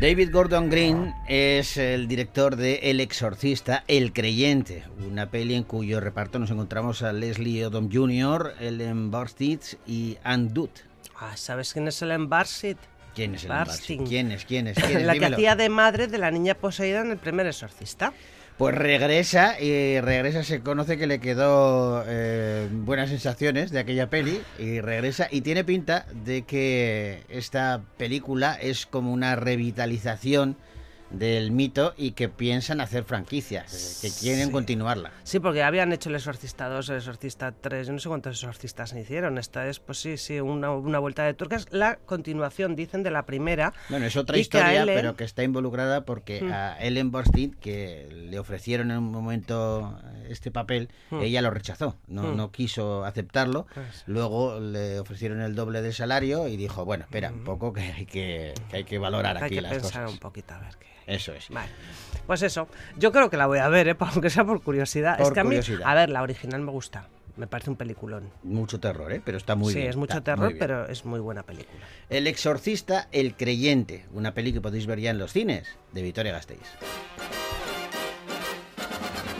David 0.00 0.30
Gordon 0.30 0.70
Green 0.70 1.12
es 1.26 1.76
el 1.76 2.06
director 2.06 2.54
de 2.54 2.76
El 2.84 3.00
Exorcista, 3.00 3.82
El 3.88 4.12
Creyente, 4.12 4.84
una 5.04 5.28
peli 5.28 5.54
en 5.54 5.64
cuyo 5.64 5.98
reparto 5.98 6.38
nos 6.38 6.52
encontramos 6.52 7.02
a 7.02 7.12
Leslie 7.12 7.66
Odom 7.66 7.90
Jr., 7.92 8.54
Ellen 8.60 9.10
Burstitz 9.10 9.76
y 9.88 10.16
Ann 10.22 10.54
Dutt. 10.54 10.70
Ah, 11.18 11.36
¿Sabes 11.36 11.72
quién 11.72 11.88
es 11.88 12.00
Ellen 12.00 12.28
Barsit? 12.28 12.78
¿Quién 13.12 13.34
es 13.34 13.42
Ellen 13.42 13.56
Barsting. 13.56 13.98
Burstitz? 13.98 14.08
¿Quién 14.08 14.30
es? 14.30 14.44
¿Quién 14.44 14.66
es? 14.68 14.76
¿Quién 14.86 14.98
es? 14.98 15.04
la 15.04 15.14
que 15.14 15.18
Dímelo. 15.18 15.36
hacía 15.36 15.56
de 15.56 15.68
madre 15.68 16.06
de 16.06 16.18
la 16.18 16.30
niña 16.30 16.54
poseída 16.54 17.00
en 17.00 17.10
el 17.10 17.18
primer 17.18 17.48
exorcista. 17.48 18.12
Pues 18.58 18.74
regresa 18.74 19.60
y 19.60 20.00
regresa, 20.00 20.42
se 20.42 20.62
conoce 20.62 20.98
que 20.98 21.06
le 21.06 21.20
quedó 21.20 22.02
eh, 22.08 22.68
buenas 22.72 23.08
sensaciones 23.08 23.70
de 23.70 23.78
aquella 23.78 24.10
peli 24.10 24.40
y 24.58 24.80
regresa 24.80 25.28
y 25.30 25.42
tiene 25.42 25.62
pinta 25.62 26.06
de 26.24 26.42
que 26.42 27.22
esta 27.28 27.82
película 27.98 28.54
es 28.60 28.86
como 28.86 29.12
una 29.12 29.36
revitalización 29.36 30.56
del 31.10 31.50
mito 31.52 31.94
y 31.96 32.12
que 32.12 32.28
piensan 32.28 32.80
hacer 32.80 33.04
franquicias, 33.04 34.02
eh, 34.04 34.08
que 34.08 34.14
quieren 34.20 34.46
Sí. 34.46 34.52
continuarla. 34.52 35.12
Sí, 35.24 35.38
porque 35.40 35.62
habían 35.62 35.92
hecho 35.92 36.08
el 36.10 36.16
Exorcista 36.16 36.68
2, 36.68 36.88
el 36.90 36.96
Exorcista 36.96 37.52
3, 37.52 37.86
yo 37.86 37.92
no 37.94 37.98
sé 37.98 38.08
cuántos 38.08 38.36
Exorcistas 38.36 38.90
se 38.90 39.00
hicieron. 39.00 39.38
Esta 39.38 39.66
es, 39.68 39.80
pues 39.80 39.98
sí, 39.98 40.16
sí, 40.18 40.40
una, 40.40 40.70
una 40.72 40.98
vuelta 40.98 41.24
de 41.24 41.34
tuercas. 41.34 41.66
La 41.70 41.96
continuación, 41.96 42.76
dicen, 42.76 43.02
de 43.02 43.10
la 43.10 43.24
primera. 43.24 43.72
Bueno, 43.88 44.06
es 44.06 44.16
otra 44.16 44.34
que 44.34 44.40
historia, 44.40 44.82
Ellen- 44.84 44.94
pero 44.94 45.16
que 45.16 45.24
está 45.24 45.42
involucrada 45.42 46.04
porque 46.04 46.42
Mm. 46.42 46.52
a 46.52 46.76
Ellen 46.78 47.10
Burstyn, 47.10 47.52
que 47.54 48.08
le 48.12 48.38
ofrecieron 48.38 48.90
en 48.90 48.98
un 48.98 49.10
momento 49.10 49.98
este 50.28 50.50
papel, 50.50 50.90
Mm. 51.10 51.20
ella 51.22 51.42
lo 51.42 51.50
rechazó, 51.50 51.96
no, 52.06 52.22
Mm. 52.24 52.36
no 52.36 52.52
quiso 52.52 53.04
aceptarlo. 53.04 53.66
Pues- 53.74 54.04
Luego 54.06 54.60
le 54.60 55.00
ofrecieron 55.00 55.40
el 55.40 55.54
doble 55.54 55.80
de 55.82 55.92
salario 55.92 56.48
y 56.48 56.56
dijo, 56.56 56.84
bueno, 56.84 57.04
espera, 57.04 57.30
un 57.30 57.44
poco 57.44 57.72
que 57.72 57.80
hay 57.80 58.06
que, 58.06 58.52
que 58.70 58.76
hay 58.78 58.84
que 58.84 58.98
valorar 58.98 59.36
Hay 59.38 59.44
aquí 59.44 59.54
que 59.56 59.60
las 59.62 59.72
pensar 59.72 60.02
cosas. 60.02 60.12
un 60.12 60.18
poquito 60.18 60.54
a 60.54 60.58
ver 60.58 60.76
qué. 60.78 60.88
Eso 61.08 61.32
es. 61.32 61.48
Vale. 61.48 61.70
Pues 62.26 62.42
eso, 62.42 62.68
yo 62.96 63.10
creo 63.10 63.30
que 63.30 63.36
la 63.36 63.46
voy 63.46 63.58
a 63.58 63.68
ver, 63.68 63.88
¿eh? 63.88 63.96
aunque 64.00 64.30
sea 64.30 64.44
por 64.44 64.62
curiosidad. 64.62 65.16
es 65.18 65.24
Por 65.24 65.32
que 65.34 65.40
a 65.40 65.44
mí, 65.44 65.48
curiosidad. 65.56 65.82
a 65.84 65.94
ver, 65.94 66.10
la 66.10 66.22
original 66.22 66.60
me 66.60 66.70
gusta. 66.70 67.08
Me 67.36 67.46
parece 67.46 67.70
un 67.70 67.76
peliculón. 67.76 68.30
Mucho 68.42 68.80
terror, 68.80 69.12
¿eh? 69.12 69.22
pero 69.24 69.38
está 69.38 69.54
muy 69.54 69.72
sí, 69.72 69.78
bien. 69.78 69.90
es 69.90 69.96
mucho 69.96 70.18
está 70.18 70.34
terror, 70.36 70.54
pero 70.58 70.86
es 70.88 71.04
muy 71.04 71.20
buena 71.20 71.44
película. 71.44 71.78
El 72.10 72.26
exorcista, 72.26 73.08
El 73.12 73.36
Creyente, 73.36 74.06
una 74.12 74.34
peli 74.34 74.52
que 74.52 74.60
podéis 74.60 74.86
ver 74.86 74.98
ya 74.98 75.10
en 75.10 75.18
los 75.18 75.32
cines, 75.32 75.68
de 75.92 76.02
Victoria 76.02 76.32
Gasteiz. 76.32 76.58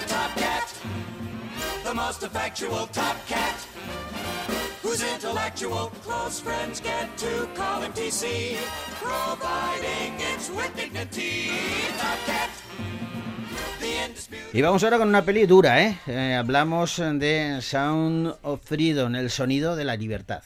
Top 0.06 0.34
Cat, 0.36 0.68
the 1.84 1.92
most 1.92 2.22
effectual 2.22 2.86
Top 2.92 3.16
Cat, 3.28 3.56
whose 4.88 5.02
intellectual 5.02 5.90
close 6.02 6.40
friends 6.40 6.80
get 6.80 7.14
to 7.18 7.46
call 7.54 7.82
him 7.82 7.92
TC, 7.92 8.56
providing 9.02 10.14
it's 10.18 10.48
with 10.50 10.74
dignity. 10.74 11.50
Top 11.98 12.18
Cat, 12.24 12.50
the 13.80 14.06
indisputable. 14.06 14.58
Y 14.58 14.62
vamos 14.62 14.82
ahora 14.84 14.98
con 14.98 15.08
una 15.08 15.24
peli 15.24 15.46
dura, 15.46 15.84
¿eh? 15.84 15.98
Eh, 16.06 16.34
hablamos 16.34 16.96
de 16.96 17.58
Sound 17.60 18.34
of 18.42 18.62
Freedom, 18.64 19.14
el 19.14 19.30
sonido 19.30 19.76
de 19.76 19.84
la 19.84 19.96
libertad. 19.96 20.42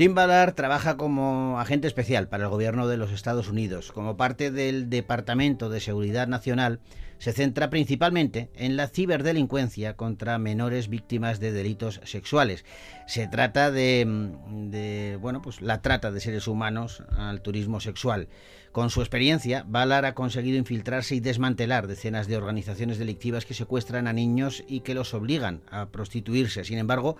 Tim 0.00 0.14
Ballard 0.14 0.54
trabaja 0.54 0.96
como 0.96 1.60
agente 1.60 1.86
especial 1.86 2.26
para 2.26 2.44
el 2.44 2.48
gobierno 2.48 2.88
de 2.88 2.96
los 2.96 3.12
Estados 3.12 3.50
Unidos. 3.50 3.92
Como 3.92 4.16
parte 4.16 4.50
del 4.50 4.88
Departamento 4.88 5.68
de 5.68 5.78
Seguridad 5.78 6.26
Nacional, 6.26 6.80
se 7.18 7.34
centra 7.34 7.68
principalmente 7.68 8.48
en 8.54 8.78
la 8.78 8.88
ciberdelincuencia 8.88 9.96
contra 9.96 10.38
menores 10.38 10.88
víctimas 10.88 11.38
de 11.38 11.52
delitos 11.52 12.00
sexuales. 12.04 12.64
Se 13.06 13.28
trata 13.28 13.70
de, 13.70 15.18
bueno, 15.20 15.42
pues 15.42 15.60
la 15.60 15.82
trata 15.82 16.10
de 16.10 16.20
seres 16.20 16.48
humanos 16.48 17.02
al 17.18 17.42
turismo 17.42 17.78
sexual. 17.78 18.28
Con 18.72 18.88
su 18.88 19.02
experiencia, 19.02 19.66
Ballard 19.68 20.06
ha 20.06 20.14
conseguido 20.14 20.56
infiltrarse 20.56 21.14
y 21.14 21.20
desmantelar 21.20 21.88
decenas 21.88 22.26
de 22.26 22.38
organizaciones 22.38 22.98
delictivas 22.98 23.44
que 23.44 23.52
secuestran 23.52 24.06
a 24.06 24.14
niños 24.14 24.64
y 24.66 24.80
que 24.80 24.94
los 24.94 25.12
obligan 25.12 25.60
a 25.70 25.90
prostituirse. 25.90 26.64
Sin 26.64 26.78
embargo, 26.78 27.18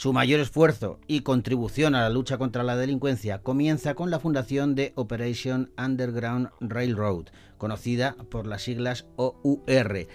su 0.00 0.14
mayor 0.14 0.40
esfuerzo 0.40 0.98
y 1.06 1.20
contribución 1.20 1.94
a 1.94 2.00
la 2.00 2.08
lucha 2.08 2.38
contra 2.38 2.62
la 2.62 2.74
delincuencia 2.74 3.42
comienza 3.42 3.94
con 3.94 4.10
la 4.10 4.18
fundación 4.18 4.74
de 4.74 4.94
Operation 4.96 5.72
Underground 5.76 6.48
Railroad, 6.58 7.26
conocida 7.58 8.16
por 8.30 8.46
las 8.46 8.62
siglas 8.62 9.04
OUR, 9.16 10.06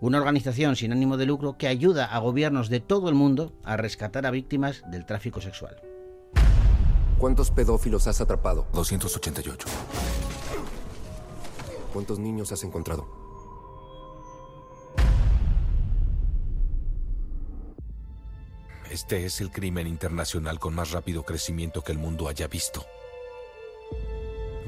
una 0.00 0.16
organización 0.16 0.76
sin 0.76 0.92
ánimo 0.92 1.18
de 1.18 1.26
lucro 1.26 1.58
que 1.58 1.68
ayuda 1.68 2.06
a 2.06 2.20
gobiernos 2.20 2.70
de 2.70 2.80
todo 2.80 3.10
el 3.10 3.14
mundo 3.14 3.52
a 3.64 3.76
rescatar 3.76 4.24
a 4.24 4.30
víctimas 4.30 4.82
del 4.90 5.04
tráfico 5.04 5.42
sexual. 5.42 5.76
¿Cuántos 7.18 7.50
pedófilos 7.50 8.06
has 8.06 8.22
atrapado? 8.22 8.66
288. 8.72 9.68
¿Cuántos 11.92 12.18
niños 12.18 12.50
has 12.50 12.64
encontrado? 12.64 13.23
Este 18.94 19.26
es 19.26 19.40
el 19.40 19.50
crimen 19.50 19.88
internacional 19.88 20.60
con 20.60 20.72
más 20.72 20.92
rápido 20.92 21.24
crecimiento 21.24 21.82
que 21.82 21.90
el 21.90 21.98
mundo 21.98 22.28
haya 22.28 22.46
visto. 22.46 22.86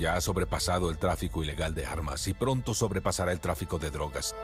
Ya 0.00 0.16
ha 0.16 0.20
sobrepasado 0.20 0.90
el 0.90 0.98
tráfico 0.98 1.44
ilegal 1.44 1.76
de 1.76 1.86
armas 1.86 2.26
y 2.26 2.34
pronto 2.34 2.74
sobrepasará 2.74 3.30
el 3.30 3.38
tráfico 3.38 3.78
de 3.78 3.92
drogas. 3.92 4.34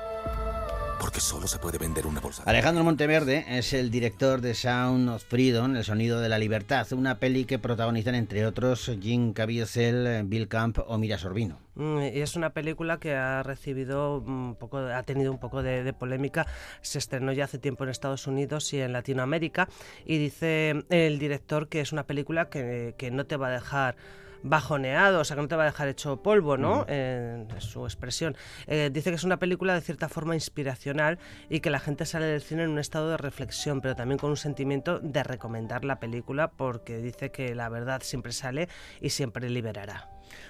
Porque 1.01 1.21
solo 1.21 1.47
se 1.49 1.59
puede 1.59 1.79
vender 1.79 2.07
una 2.07 2.21
bolsa. 2.21 2.45
Alejandro 2.47 2.85
Monteverde 2.85 3.45
es 3.49 3.73
el 3.73 3.91
director 3.91 4.41
de 4.41 4.55
Sound 4.55 5.09
of 5.09 5.25
Freedom, 5.25 5.75
El 5.77 5.85
sonido 5.85 6.21
de 6.21 6.29
la 6.29 6.39
libertad, 6.39 6.87
una 6.93 7.19
peli 7.19 7.45
que 7.45 7.59
protagonizan 7.59 8.15
entre 8.15 8.47
otros 8.47 8.91
Jim 9.01 9.33
Caviezel, 9.33 10.23
Bill 10.25 10.47
Camp 10.49 10.79
o 10.87 10.99
Mira 10.99 11.19
Sorbino. 11.19 11.59
Mm, 11.75 12.03
Y 12.15 12.21
es 12.21 12.37
una 12.37 12.51
película 12.51 12.99
que 12.99 13.15
ha 13.15 13.43
recibido 13.43 14.19
un 14.19 14.55
poco, 14.55 14.79
ha 14.79 15.03
tenido 15.03 15.33
un 15.33 15.39
poco 15.39 15.63
de, 15.63 15.83
de 15.83 15.93
polémica. 15.93 16.47
Se 16.83 16.99
estrenó 16.99 17.33
ya 17.33 17.45
hace 17.45 17.59
tiempo 17.59 17.83
en 17.85 17.91
Estados 17.91 18.27
Unidos 18.27 18.73
y 18.73 18.81
en 18.81 18.93
Latinoamérica. 18.93 19.69
Y 20.05 20.19
dice 20.19 20.85
el 20.89 21.19
director 21.19 21.69
que 21.69 21.81
es 21.81 21.93
una 21.93 22.05
película 22.05 22.49
que, 22.49 22.95
que 22.97 23.11
no 23.11 23.27
te 23.27 23.37
va 23.37 23.49
a 23.49 23.53
dejar 23.53 23.97
bajoneado, 24.43 25.21
o 25.21 25.25
sea, 25.25 25.37
que 25.37 25.43
no 25.43 25.49
te 25.49 25.57
va 25.57 25.63
a 25.63 25.67
dejar 25.67 25.89
hecho 25.89 26.23
polvo, 26.23 26.57
¿no? 26.57 26.85
Mm. 26.89 26.93
En 26.93 27.49
su 27.59 27.85
expresión. 27.85 28.37
Eh, 28.67 28.91
dice 28.93 29.11
que 29.11 29.17
es 29.17 29.25
una 29.25 29.39
película 29.39 29.75
de 29.75 29.81
cierta 29.81 30.09
forma 30.09 30.35
inspiracional 30.35 31.19
y 31.49 31.61
que 31.61 31.71
la 31.71 31.79
gente 31.79 32.07
sale 32.07 32.27
del 32.27 32.43
cine 32.43 32.65
en 32.65 32.71
un 32.71 32.79
estado 32.79 33.11
de 33.11 33.17
reflexión, 33.17 33.81
pero 33.81 33.95
también 33.97 34.19
con 34.19 34.31
un 34.31 34.37
sentimiento 34.37 34.99
de 35.01 35.23
recomendar 35.23 35.85
la 35.85 36.01
película 36.01 36.51
porque 36.51 36.99
dice 36.99 37.31
que 37.31 37.55
la 37.55 37.69
verdad 37.69 38.03
siempre 38.03 38.33
sale 38.33 38.69
y 39.01 39.11
siempre 39.11 39.49
liberará. 39.49 40.09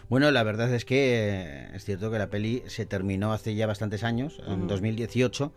Bueno, 0.09 0.31
la 0.31 0.43
verdad 0.43 0.73
es 0.73 0.85
que 0.85 1.15
eh, 1.15 1.71
es 1.75 1.85
cierto 1.85 2.11
que 2.11 2.19
la 2.19 2.31
peli 2.31 2.63
se 2.67 2.87
terminó 2.87 3.33
hace 3.33 3.55
ya 3.55 3.67
bastantes 3.67 4.05
años, 4.05 4.41
en 4.47 4.61
Ujú. 4.61 4.69
2018, 4.69 5.53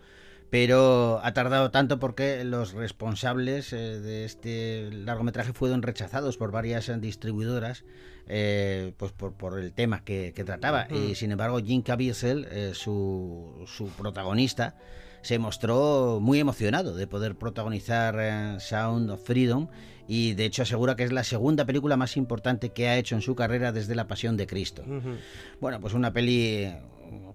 pero 0.50 1.20
ha 1.22 1.32
tardado 1.32 1.70
tanto 1.70 1.98
porque 1.98 2.44
los 2.44 2.72
responsables 2.72 3.72
eh, 3.72 4.00
de 4.00 4.24
este 4.24 4.90
largometraje 4.92 5.52
fueron 5.52 5.82
rechazados 5.82 6.36
por 6.36 6.52
varias 6.52 6.88
eh, 6.88 6.96
distribuidoras, 6.98 7.84
eh, 8.28 8.92
pues 8.96 9.12
por, 9.12 9.34
por 9.34 9.58
el 9.58 9.72
tema 9.72 10.04
que, 10.04 10.32
que 10.34 10.44
trataba. 10.44 10.88
Y 10.90 11.14
sin 11.14 11.32
embargo, 11.32 11.58
Jim 11.58 11.82
Caviezel, 11.82 12.46
eh, 12.50 12.72
su, 12.74 13.64
su 13.66 13.88
protagonista, 13.88 14.76
se 15.22 15.38
mostró 15.40 16.18
muy 16.20 16.38
emocionado 16.38 16.94
de 16.94 17.06
poder 17.08 17.34
protagonizar 17.34 18.16
eh, 18.20 18.56
Sound 18.60 19.10
of 19.10 19.24
Freedom 19.24 19.68
y 20.06 20.34
de 20.34 20.44
hecho 20.44 20.62
asegura 20.62 20.94
que 20.94 21.02
es 21.02 21.10
la 21.10 21.24
segunda 21.24 21.64
película 21.64 21.96
más 21.96 22.16
importante 22.16 22.70
que 22.70 22.86
ha 22.86 22.96
hecho 22.96 23.16
en 23.16 23.22
su 23.22 23.34
carrera 23.34 23.72
desde 23.72 23.96
La 23.96 24.06
Pasión 24.06 24.36
de 24.36 24.46
Cristo. 24.46 24.84
Bueno, 25.60 25.80
pues 25.80 25.94
una 25.94 26.12
peli 26.12 26.72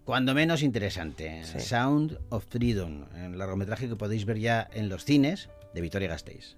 cuando 0.04 0.34
menos 0.34 0.64
interesante. 0.64 1.44
Sí. 1.46 1.60
Sound 1.60 2.20
of 2.30 2.46
Freedom, 2.50 3.06
el 3.16 3.38
largometraje 3.38 3.88
que 3.88 3.96
podéis 3.96 4.26
ver 4.26 4.40
ya 4.40 4.68
en 4.74 4.90
los 4.90 5.06
cines 5.06 5.50
de 5.74 5.82
Victoria 5.82 6.10
Gasteiz. 6.10 6.58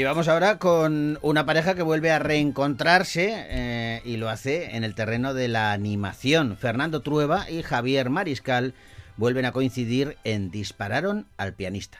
Y 0.00 0.04
vamos 0.04 0.28
ahora 0.28 0.56
con 0.56 1.18
una 1.20 1.44
pareja 1.44 1.74
que 1.74 1.82
vuelve 1.82 2.10
a 2.10 2.18
reencontrarse 2.18 3.34
eh, 3.50 4.00
y 4.02 4.16
lo 4.16 4.30
hace 4.30 4.74
en 4.74 4.82
el 4.82 4.94
terreno 4.94 5.34
de 5.34 5.46
la 5.46 5.72
animación. 5.72 6.56
Fernando 6.56 7.02
Trueba 7.02 7.50
y 7.50 7.62
Javier 7.62 8.08
Mariscal 8.08 8.72
vuelven 9.18 9.44
a 9.44 9.52
coincidir 9.52 10.16
en 10.24 10.50
Dispararon 10.50 11.26
al 11.36 11.52
pianista. 11.52 11.98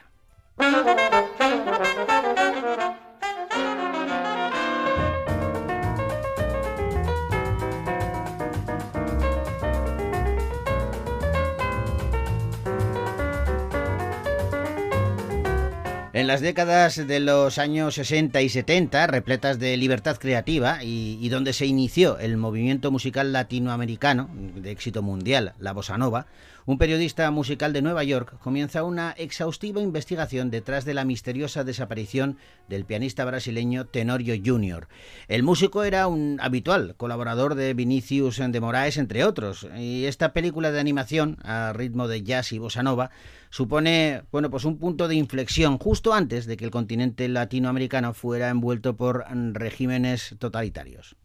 En 16.21 16.27
las 16.27 16.41
décadas 16.41 17.07
de 17.07 17.19
los 17.19 17.57
años 17.57 17.95
60 17.95 18.43
y 18.43 18.49
70, 18.49 19.07
repletas 19.07 19.57
de 19.57 19.75
libertad 19.75 20.17
creativa 20.17 20.83
y, 20.83 21.27
donde 21.29 21.51
se 21.51 21.65
inició 21.65 22.19
el 22.19 22.37
movimiento 22.37 22.91
musical 22.91 23.33
latinoamericano 23.33 24.29
de 24.55 24.69
éxito 24.69 25.01
mundial, 25.01 25.55
la 25.57 25.73
bossa 25.73 25.97
nova, 25.97 26.27
un 26.67 26.77
periodista 26.77 27.31
musical 27.31 27.73
de 27.73 27.81
Nueva 27.81 28.03
York 28.03 28.37
comienza 28.37 28.83
una 28.83 29.13
exhaustiva 29.17 29.81
investigación 29.81 30.51
detrás 30.51 30.85
de 30.85 30.93
la 30.93 31.05
misteriosa 31.05 31.63
desaparición 31.63 32.37
del 32.69 32.85
pianista 32.85 33.25
brasileño 33.25 33.85
Tenorio 33.85 34.35
Jr. 34.45 34.87
El 35.27 35.41
músico 35.41 35.83
era 35.83 36.05
un 36.05 36.37
habitual 36.39 36.93
colaborador 36.97 37.55
de 37.55 37.73
Vinicius 37.73 38.37
de 38.37 38.61
Moraes, 38.61 38.97
entre 38.97 39.23
otros, 39.23 39.67
y 39.75 40.05
esta 40.05 40.33
película 40.33 40.71
de 40.71 40.79
animación 40.79 41.39
a 41.43 41.73
ritmo 41.73 42.07
de 42.07 42.21
jazz 42.21 42.51
y 42.51 42.59
bossa 42.59 42.83
nova 42.83 43.09
supone, 43.51 44.23
bueno, 44.31 44.49
pues 44.49 44.65
un 44.65 44.79
punto 44.79 45.07
de 45.07 45.15
inflexión 45.15 45.77
justo 45.77 46.13
antes 46.13 46.47
de 46.47 46.57
que 46.57 46.65
el 46.65 46.71
continente 46.71 47.27
latinoamericano 47.27 48.15
fuera 48.15 48.49
envuelto 48.49 48.95
por 48.95 49.25
regímenes 49.53 50.35
totalitarios. 50.39 51.15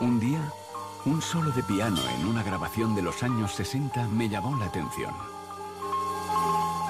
Un 0.00 0.20
día, 0.20 0.42
un 1.06 1.22
solo 1.22 1.50
de 1.52 1.62
piano 1.62 2.00
en 2.18 2.26
una 2.26 2.42
grabación 2.42 2.94
de 2.94 3.02
los 3.02 3.22
años 3.22 3.52
60 3.54 4.08
me 4.08 4.28
llamó 4.28 4.58
la 4.58 4.66
atención. 4.66 5.14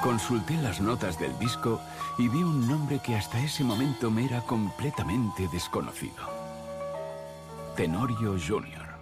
Consulté 0.02 0.56
las 0.56 0.80
notas 0.80 1.20
del 1.20 1.38
disco 1.38 1.80
y 2.18 2.28
vi 2.28 2.42
un 2.42 2.66
nombre 2.66 2.98
que 3.04 3.14
hasta 3.14 3.38
ese 3.40 3.62
momento 3.62 4.11
me 4.11 4.24
era 4.24 4.40
completamente 4.40 5.46
desconocido. 5.52 6.32
Tenorio 7.76 8.37
Jr. 8.37 8.92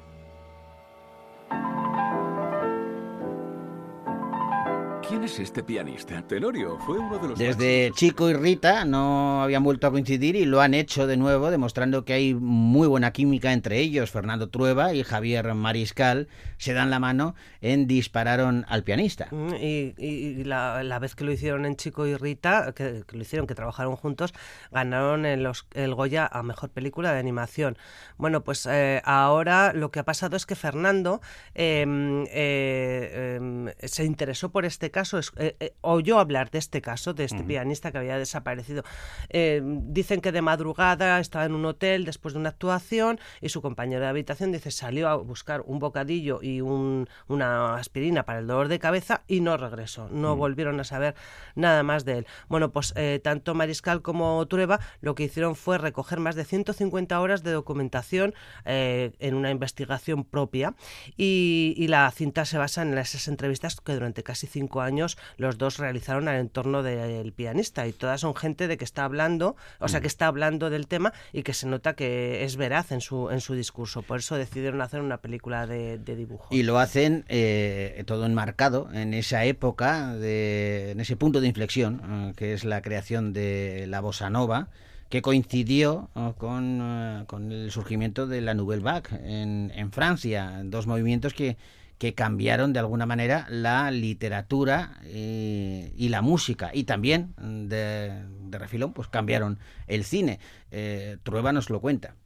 ¿Quién 5.11 5.25
es 5.25 5.41
este 5.41 5.65
pianista? 5.65 6.23
Tenorio 6.23 6.79
fue 6.79 6.97
uno 7.01 7.19
de 7.19 7.29
los 7.31 7.37
Desde 7.37 7.91
Chico 7.97 8.31
y 8.31 8.33
Rita 8.35 8.85
no 8.85 9.43
habían 9.43 9.65
vuelto 9.65 9.89
a 9.89 9.91
coincidir 9.91 10.37
y 10.37 10.45
lo 10.45 10.61
han 10.61 10.73
hecho 10.73 11.09
de 11.09 11.17
nuevo, 11.17 11.51
demostrando 11.51 12.05
que 12.05 12.13
hay 12.13 12.33
muy 12.33 12.87
buena 12.87 13.11
química 13.11 13.53
entre 13.53 13.81
ellos. 13.81 14.13
Fernando 14.13 14.51
Trueba 14.51 14.95
y 14.95 15.03
Javier 15.03 15.53
Mariscal 15.55 16.29
se 16.59 16.75
dan 16.75 16.91
la 16.91 17.01
mano 17.01 17.35
en 17.61 17.89
Dispararon 17.89 18.65
al 18.69 18.85
pianista. 18.85 19.27
Mm, 19.33 19.55
Y, 19.61 19.95
y 19.99 20.45
la, 20.45 20.85
la 20.85 21.01
vez 21.01 21.17
que 21.17 21.25
lo 21.25 21.33
hicieron 21.33 21.67
en 21.67 21.75
Chico 21.75 22.07
y 22.07 22.15
Rita, 22.15 22.73
que, 22.73 23.03
que 23.05 23.17
lo 23.17 23.23
hicieron, 23.23 23.49
que 23.49 23.57
trabajaron 23.57 23.97
juntos, 23.97 24.33
ganaron 24.71 25.27
el, 25.27 25.45
Goya 25.93 26.29
a 26.31 26.45
Mejor 26.45 26.71
Película 26.71 27.13
de 27.13 27.19
Animación. 27.19 27.77
Bueno, 28.17 28.45
pues 28.45 28.65
eh, 28.71 29.03
ahora 29.05 29.73
lo 29.73 29.91
que 29.91 29.99
ha 29.99 30.05
pasado 30.05 30.37
es 30.37 30.47
que 30.47 30.55
Fernando 30.55 31.21
eh, 31.57 31.85
eh, 32.31 33.41
eh, 33.77 33.89
se 33.89 34.05
interesó 34.05 34.51
por 34.51 34.65
este 34.65 34.93
caso, 34.93 35.00
es- 35.01 35.33
eh, 35.37 35.57
eh, 35.61 35.75
oyó 35.81 36.19
hablar 36.19 36.51
de 36.51 36.59
este 36.59 36.81
caso, 36.81 37.13
de 37.15 37.25
este 37.25 37.39
Ujú. 37.39 37.47
pianista 37.49 37.93
que 37.93 37.99
había 37.99 38.19
desaparecido. 38.19 38.83
Eh, 39.29 39.61
dicen 39.65 40.21
que 40.21 40.33
de 40.33 40.43
madrugada 40.43 41.21
estaba 41.21 41.45
en 41.45 41.53
un 41.55 41.65
hotel 41.65 42.05
después 42.05 42.35
de 42.35 42.41
una 42.41 42.51
actuación 42.51 43.19
y 43.41 43.49
su 43.49 43.63
compañero 43.63 44.01
de 44.03 44.09
habitación 44.09 44.53
dice 44.53 44.71
salió 44.71 45.09
a 45.09 45.17
buscar 45.17 45.63
un 45.67 45.79
bocadillo 45.79 46.41
y 46.43 46.61
un- 46.61 47.09
una 47.29 47.77
aspirina 47.77 48.25
para 48.25 48.39
el 48.41 48.47
dolor 48.47 48.69
de 48.69 48.79
cabeza 48.79 49.23
y 49.27 49.41
no 49.41 49.57
regresó. 49.57 50.09
No 50.11 50.37
Mm. 50.37 50.39
volvieron 50.39 50.81
a 50.81 50.85
saber 50.85 51.15
nada 51.55 51.83
más 51.83 52.05
de 52.05 52.19
él. 52.19 52.27
Bueno, 52.49 52.71
pues 52.71 52.93
eh, 52.97 53.21
tanto 53.23 53.55
Mariscal 53.55 54.03
como 54.03 54.47
Trueba 54.47 54.81
lo 55.01 55.15
que 55.15 55.25
hicieron 55.25 55.55
fue 55.57 55.79
recoger 55.79 56.21
más 56.21 56.35
de 56.35 56.45
150 56.45 57.21
horas 57.21 57.43
de 57.43 57.53
documentación 57.53 58.35
eh, 58.65 59.13
en 59.19 59.35
una 59.35 59.51
investigación 59.51 60.25
propia 60.25 60.75
y, 61.17 61.75
y 61.77 61.89
la 61.89 62.11
cinta 62.11 62.45
se 62.45 62.59
basa 62.59 62.83
en 62.83 62.97
esas 62.99 63.29
entrevistas 63.29 63.81
que 63.81 63.93
durante 63.95 64.23
casi 64.23 64.47
cinco 64.47 64.80
años 64.81 65.19
los 65.37 65.59
dos 65.59 65.79
realizaron 65.79 66.29
al 66.29 66.37
entorno 66.37 66.83
del 66.83 67.33
pianista 67.33 67.87
y 67.87 67.93
todas 67.93 68.21
son 68.21 68.35
gente 68.35 68.69
de 68.69 68.77
que 68.77 68.85
está 68.85 69.05
hablando, 69.05 69.57
o 69.79 69.89
sea, 69.89 70.01
que 70.01 70.07
está 70.07 70.27
hablando 70.27 70.71
del 70.71 70.87
tema 70.87 71.13
y 71.33 71.43
que 71.43 71.55
se 71.55 71.67
nota 71.67 71.95
que 71.95 72.45
es 72.45 72.57
veraz 72.57 72.93
en 72.93 73.01
su, 73.01 73.31
en 73.31 73.41
su 73.41 73.55
discurso. 73.55 74.03
Por 74.03 74.19
eso 74.19 74.37
decidieron 74.37 74.81
hacer 74.81 75.01
una 75.01 75.19
película 75.19 75.67
de, 75.67 75.99
de 75.99 76.17
dibujo. 76.17 76.49
Y 76.51 76.63
lo 76.63 76.79
hacen 76.79 77.25
eh, 77.29 78.03
todo 78.07 78.27
enmarcado 78.27 78.89
en 78.93 79.15
esa 79.15 79.45
época, 79.45 80.15
de, 80.15 80.93
en 80.93 81.01
ese 81.01 81.17
punto 81.17 81.41
de 81.41 81.49
inflexión, 81.49 82.03
eh, 82.05 82.33
que 82.37 82.53
es 82.53 82.65
la 82.65 82.83
creación 82.83 83.33
de 83.33 83.87
la 83.89 84.01
bossa 84.01 84.31
nova, 84.31 84.69
que 85.09 85.23
coincidió 85.23 86.09
eh, 86.15 86.33
con, 86.39 87.25
con 87.27 87.53
el 87.53 87.71
surgimiento 87.71 88.27
de 88.27 88.41
la 88.41 88.55
Nouvelle 88.55 88.83
Vague 88.83 89.11
en, 89.25 89.73
en 89.75 89.93
Francia, 89.93 90.63
dos 90.65 90.87
movimientos 90.87 91.35
que, 91.35 91.57
que 92.01 92.15
cambiaron 92.15 92.73
de 92.73 92.81
alguna 92.81 93.07
manera 93.07 93.47
la 93.51 93.91
literatura 93.91 94.99
eh, 95.05 95.93
y 95.97 96.09
la 96.09 96.23
música, 96.23 96.71
y 96.75 96.85
también 96.85 97.35
mm, 97.39 97.67
de, 97.69 98.25
de 98.51 98.59
refilón, 98.59 98.93
pues 98.95 99.09
cambiaron 99.09 99.59
el 99.87 100.05
cine. 100.05 100.41
Eh, 100.73 101.19
Trueba 101.23 101.53
nos 101.53 101.71
lo 101.71 101.81
cuenta. 101.81 102.17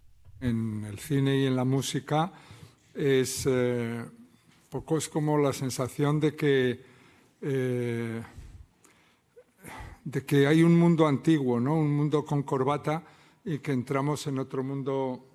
en 0.41 0.85
el 0.85 0.99
cine 0.99 1.39
y 1.39 1.47
en 1.47 1.57
la 1.57 1.65
música 1.65 2.33
es 2.95 3.47
eh, 3.47 4.05
poco 4.71 4.99
es 4.99 5.09
como 5.09 5.39
la 5.39 5.53
sensación 5.53 6.21
de 6.21 6.37
que 6.37 6.81
eh, 7.43 8.23
de 10.05 10.25
que 10.25 10.47
hay 10.47 10.63
un 10.63 10.79
mundo 10.79 11.07
antiguo, 11.07 11.61
¿no? 11.61 11.77
Un 11.77 11.93
mundo 11.97 12.25
con 12.25 12.43
corbata 12.43 13.05
y 13.45 13.59
que 13.59 13.73
entramos 13.73 14.27
en 14.27 14.39
otro 14.39 14.63
mundo 14.63 15.27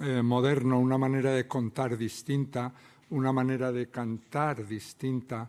eh, 0.00 0.22
moderno, 0.22 0.78
una 0.80 0.98
manera 0.98 1.32
de 1.32 1.46
contar 1.46 1.96
distinta, 1.96 2.72
una 3.10 3.32
manera 3.32 3.70
de 3.72 3.88
cantar 3.88 4.66
distinta, 4.66 5.48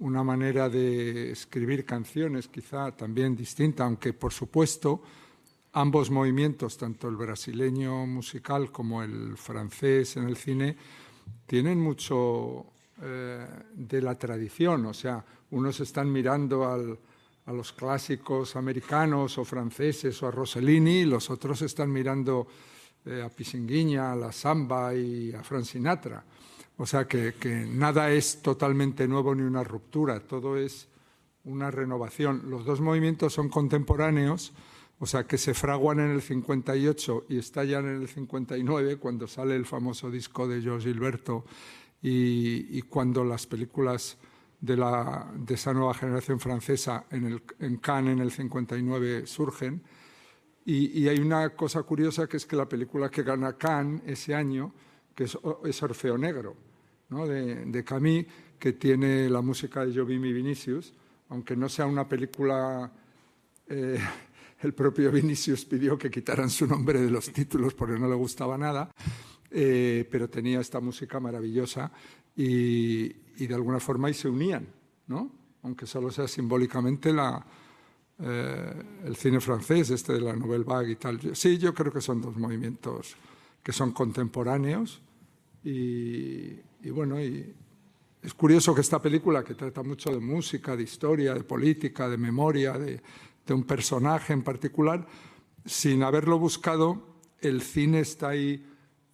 una 0.00 0.22
manera 0.22 0.68
de 0.68 1.30
escribir 1.30 1.84
canciones 1.84 2.48
quizá 2.48 2.92
también 2.92 3.34
distinta, 3.34 3.84
aunque 3.84 4.12
por 4.12 4.32
supuesto 4.32 5.02
ambos 5.72 6.10
movimientos, 6.10 6.76
tanto 6.76 7.08
el 7.08 7.16
brasileño 7.16 8.06
musical 8.06 8.70
como 8.72 9.02
el 9.02 9.36
francés 9.36 10.16
en 10.16 10.24
el 10.28 10.36
cine, 10.36 10.76
tienen 11.46 11.80
mucho 11.80 12.66
eh, 13.02 13.46
de 13.74 14.02
la 14.02 14.16
tradición. 14.16 14.86
O 14.86 14.94
sea, 14.94 15.24
unos 15.50 15.80
están 15.80 16.10
mirando 16.10 16.64
a 16.66 17.52
los 17.52 17.72
clásicos 17.72 18.56
americanos 18.56 19.38
o 19.38 19.44
franceses 19.44 20.22
o 20.22 20.28
a 20.28 20.30
Rossellini, 20.30 21.04
los 21.04 21.30
otros 21.30 21.62
están 21.62 21.92
mirando 21.92 22.46
eh, 23.04 23.22
a 23.24 23.28
Pisinguiña, 23.28 24.12
a 24.12 24.16
la 24.16 24.32
samba 24.32 24.94
y 24.94 25.32
a 25.32 25.42
Frank 25.42 25.64
Sinatra. 25.64 26.24
O 26.80 26.86
sea 26.86 27.08
que, 27.08 27.34
nada 27.68 28.12
es 28.12 28.40
totalmente 28.40 29.08
nuevo 29.08 29.34
ni 29.34 29.42
una 29.42 29.64
ruptura, 29.64 30.20
todo 30.20 30.56
es 30.56 30.88
una 31.42 31.72
renovación. 31.72 32.48
Los 32.48 32.64
dos 32.64 32.80
movimientos 32.80 33.32
son 33.32 33.48
contemporáneos, 33.48 34.52
o 35.00 35.06
sea 35.06 35.24
que 35.24 35.38
se 35.38 35.54
fraguan 35.54 35.98
en 35.98 36.12
el 36.12 36.22
58 36.22 37.26
y 37.30 37.38
estallan 37.38 37.86
en 37.86 38.02
el 38.02 38.08
59, 38.08 38.96
cuando 38.98 39.26
sale 39.26 39.56
el 39.56 39.66
famoso 39.66 40.08
disco 40.08 40.46
de 40.46 40.62
George 40.62 40.92
Gilberto 40.92 41.44
y, 42.00 42.80
cuando 42.82 43.24
las 43.24 43.48
películas 43.48 44.16
de, 44.60 44.76
la, 44.76 45.32
de 45.34 45.54
esa 45.54 45.72
nueva 45.72 45.94
generación 45.94 46.38
francesa 46.38 47.06
en, 47.10 47.24
el, 47.24 47.42
en 47.58 47.78
Cannes 47.78 48.12
en 48.12 48.20
el 48.20 48.30
59 48.30 49.26
surgen. 49.26 49.82
Y, 50.64 51.08
hay 51.08 51.18
una 51.18 51.50
cosa 51.56 51.82
curiosa 51.82 52.28
que 52.28 52.36
es 52.36 52.46
que 52.46 52.54
la 52.54 52.68
película 52.68 53.10
que 53.10 53.24
gana 53.24 53.54
Cannes 53.54 54.02
ese 54.06 54.32
año, 54.32 54.72
que 55.16 55.24
es 55.24 55.82
Orfeo 55.82 56.16
Negro, 56.16 56.67
de, 57.10 57.64
de 57.66 58.26
que 58.58 58.72
tiene 58.72 59.28
la 59.30 59.40
música 59.40 59.84
de 59.84 59.94
Jovimi 59.94 60.32
Vinicius, 60.32 60.92
aunque 61.30 61.56
no 61.56 61.68
sea 61.68 61.86
una 61.86 62.08
película, 62.08 62.90
eh, 63.68 63.98
el 64.60 64.74
propio 64.74 65.10
Vinicius 65.10 65.64
pidió 65.64 65.96
que 65.96 66.10
quitaran 66.10 66.50
su 66.50 66.66
nombre 66.66 67.00
de 67.00 67.10
los 67.10 67.32
títulos 67.32 67.74
porque 67.74 67.98
no 67.98 68.08
le 68.08 68.14
gustaba 68.14 68.58
nada, 68.58 68.90
eh, 69.50 70.06
pero 70.10 70.28
tenía 70.28 70.60
esta 70.60 70.80
música 70.80 71.20
maravillosa 71.20 71.90
y, 72.36 73.04
y 73.36 73.46
de 73.46 73.54
alguna 73.54 73.80
forma 73.80 74.08
ahí 74.08 74.14
se 74.14 74.28
unían, 74.28 74.66
¿no? 75.06 75.38
aunque 75.62 75.86
solo 75.86 76.10
sea 76.10 76.28
simbólicamente 76.28 77.12
la, 77.12 77.44
eh, 78.20 78.82
el 79.04 79.16
cine 79.16 79.40
francés, 79.40 79.90
este 79.90 80.14
de 80.14 80.20
la 80.20 80.34
Nouvelle 80.34 80.64
Vague 80.64 80.92
y 80.92 80.96
tal. 80.96 81.34
Sí, 81.34 81.58
yo 81.58 81.74
creo 81.74 81.92
que 81.92 82.00
son 82.00 82.20
dos 82.20 82.36
movimientos 82.36 83.16
que 83.62 83.72
son 83.72 83.92
contemporáneos 83.92 85.00
y, 85.64 86.60
y 86.82 86.90
bueno, 86.90 87.20
y 87.20 87.54
es 88.22 88.34
curioso 88.34 88.74
que 88.74 88.80
esta 88.80 89.00
película, 89.00 89.44
que 89.44 89.54
trata 89.54 89.82
mucho 89.82 90.10
de 90.10 90.18
música, 90.18 90.76
de 90.76 90.82
historia, 90.82 91.34
de 91.34 91.44
política, 91.44 92.08
de 92.08 92.18
memoria, 92.18 92.72
de, 92.72 93.00
un 93.50 93.64
personaje 93.64 94.34
en 94.34 94.42
particular, 94.42 95.06
sin 95.64 96.02
haberlo 96.02 96.38
buscado, 96.38 97.16
el 97.40 97.62
cine 97.62 98.00
está 98.00 98.30
ahí 98.30 98.62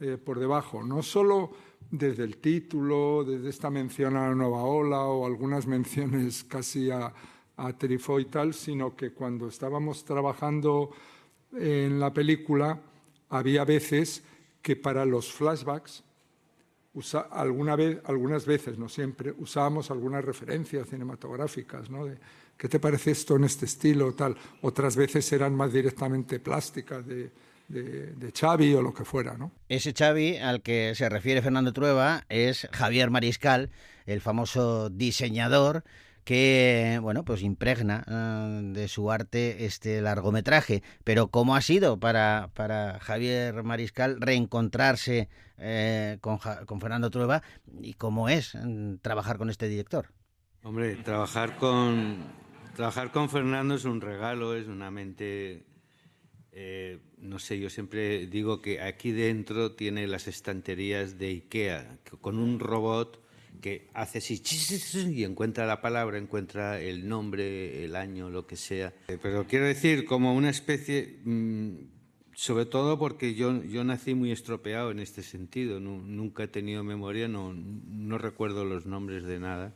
eh, 0.00 0.16
por 0.16 0.40
debajo. 0.40 0.83
No 0.83 1.04
solo 1.04 1.52
desde 1.88 2.24
el 2.24 2.38
título, 2.38 3.22
desde 3.22 3.50
esta 3.50 3.70
mención 3.70 4.16
a 4.16 4.28
la 4.28 4.35
nueva 4.35 4.64
ola 4.64 5.04
o 5.04 5.24
algunas 5.24 5.68
menciones 5.68 6.42
casi 6.42 6.90
a, 6.90 7.14
a 7.57 7.72
Truffaut 7.78 8.22
y 8.22 8.24
tal, 8.24 8.54
sino 8.54 8.96
que 8.96 9.12
cuando 9.12 9.46
estábamos 9.46 10.04
trabajando 10.04 10.90
en 11.52 12.00
la 12.00 12.12
película, 12.12 12.80
había 13.28 13.64
veces 13.64 14.24
que 14.62 14.74
para 14.74 15.04
los 15.04 15.33
flashbacks, 15.33 16.02
usa- 16.94 17.28
alguna 17.30 17.76
vez, 17.76 17.98
algunas 18.04 18.46
veces, 18.46 18.78
no 18.78 18.88
siempre, 18.88 19.35
usábamos 19.38 19.90
algunas 19.90 20.24
referencias 20.24 20.88
cinematográficas, 20.88 21.90
¿no? 21.90 22.07
De, 22.07 22.16
¿Qué 22.57 22.68
te 22.68 22.78
parece 22.78 23.11
esto 23.11 23.35
en 23.37 23.44
este 23.44 23.64
estilo? 23.66 24.12
Tal. 24.14 24.37
Otras 24.62 24.94
veces 24.96 25.30
eran 25.33 25.54
más 25.57 25.72
directamente 25.72 26.38
plásticas 26.38 27.04
de, 27.04 27.33
de, 27.68 28.12
de 28.12 28.33
Xavi 28.33 28.74
o 28.74 28.83
lo 28.83 28.94
que 28.94 29.04
fuera, 29.04 29.37
¿no? 29.37 29.50
Ese 29.68 29.92
Xavi 29.92 30.37
al 30.37 30.62
que 30.62 30.94
se 30.94 31.09
refiere 31.09 31.42
Fernando 31.42 31.72
Trueba 31.72 32.24
es 32.28 32.68
Javier 32.72 33.11
Mariscal, 33.11 33.70
el 34.07 34.20
famoso 34.20 34.88
diseñador 34.88 35.83
que 36.25 36.99
bueno 37.03 37.25
pues 37.25 37.43
impregna 37.43 38.05
eh, 38.09 38.61
de 38.73 38.89
su 38.89 39.11
arte 39.11 39.65
este 39.67 40.01
largometraje. 40.01 40.83
Pero 41.05 41.29
cómo 41.29 41.57
ha 41.57 41.61
sido 41.61 41.99
para, 42.01 42.51
para 42.55 42.99
Javier 43.01 43.63
Mariscal 43.63 44.21
reencontrarse 44.21 45.29
eh, 45.59 46.19
con, 46.21 46.39
con 46.67 46.81
Fernando 46.81 47.11
Trueba 47.11 47.43
y 47.81 47.95
cómo 47.95 48.29
es 48.29 48.55
mm, 48.55 48.97
trabajar 49.03 49.39
con 49.39 49.51
este 49.51 49.69
director 49.69 50.09
Hombre, 50.67 50.97
trabajar 50.97 51.59
con, 51.59 52.25
trabajar 52.75 53.11
con 53.13 53.29
Fernando 53.29 53.75
es 53.75 53.85
un 53.85 54.01
regalo, 54.01 54.55
es 54.55 54.67
una 54.67 54.91
mente, 54.91 55.67
eh, 56.53 57.01
no 57.19 57.39
sé, 57.39 57.61
yo 57.61 57.69
siempre 57.69 58.27
digo 58.29 58.63
que 58.63 58.81
aquí 58.81 59.13
dentro 59.13 59.73
tiene 59.73 60.07
las 60.07 60.27
estanterías 60.27 61.19
de 61.19 61.27
Ikea, 61.27 61.99
con 62.23 62.39
un 62.39 62.61
robot 62.61 63.23
que 63.61 63.88
hace 63.95 64.19
así 64.19 64.40
y 65.14 65.25
encuentra 65.25 65.67
la 65.67 65.81
palabra, 65.81 66.19
encuentra 66.19 66.81
el 66.81 67.09
nombre, 67.09 67.85
el 67.85 67.97
año, 67.97 68.31
lo 68.31 68.47
que 68.47 68.57
sea. 68.57 68.93
Eh, 69.09 69.19
Pero 69.23 69.47
quiero 69.47 69.67
decir, 69.67 70.05
como 70.05 70.35
una 70.35 70.51
especie, 70.51 71.19
mm, 71.25 71.71
sobre 72.35 72.67
todo 72.67 72.99
porque 72.99 73.35
yo, 73.35 73.62
yo 73.64 73.85
nací 73.85 74.14
muy 74.14 74.33
estropeado 74.33 74.90
en 74.90 74.99
este 74.99 75.23
sentido, 75.23 75.81
nu- 75.81 76.03
nunca 76.05 76.45
he 76.45 76.49
tenido 76.49 76.83
memoria, 76.85 77.29
no, 77.29 77.55
no 77.55 78.19
recuerdo 78.19 78.64
los 78.64 78.87
nombres 78.87 79.25
de 79.25 79.38
nada. 79.40 79.73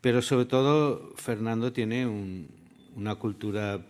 Pero 0.00 0.22
sobre 0.22 0.44
todo 0.46 1.14
Fernando 1.16 1.72
tiene 1.72 2.06
un- 2.06 2.48
una 2.94 3.16
cultura 3.16 3.84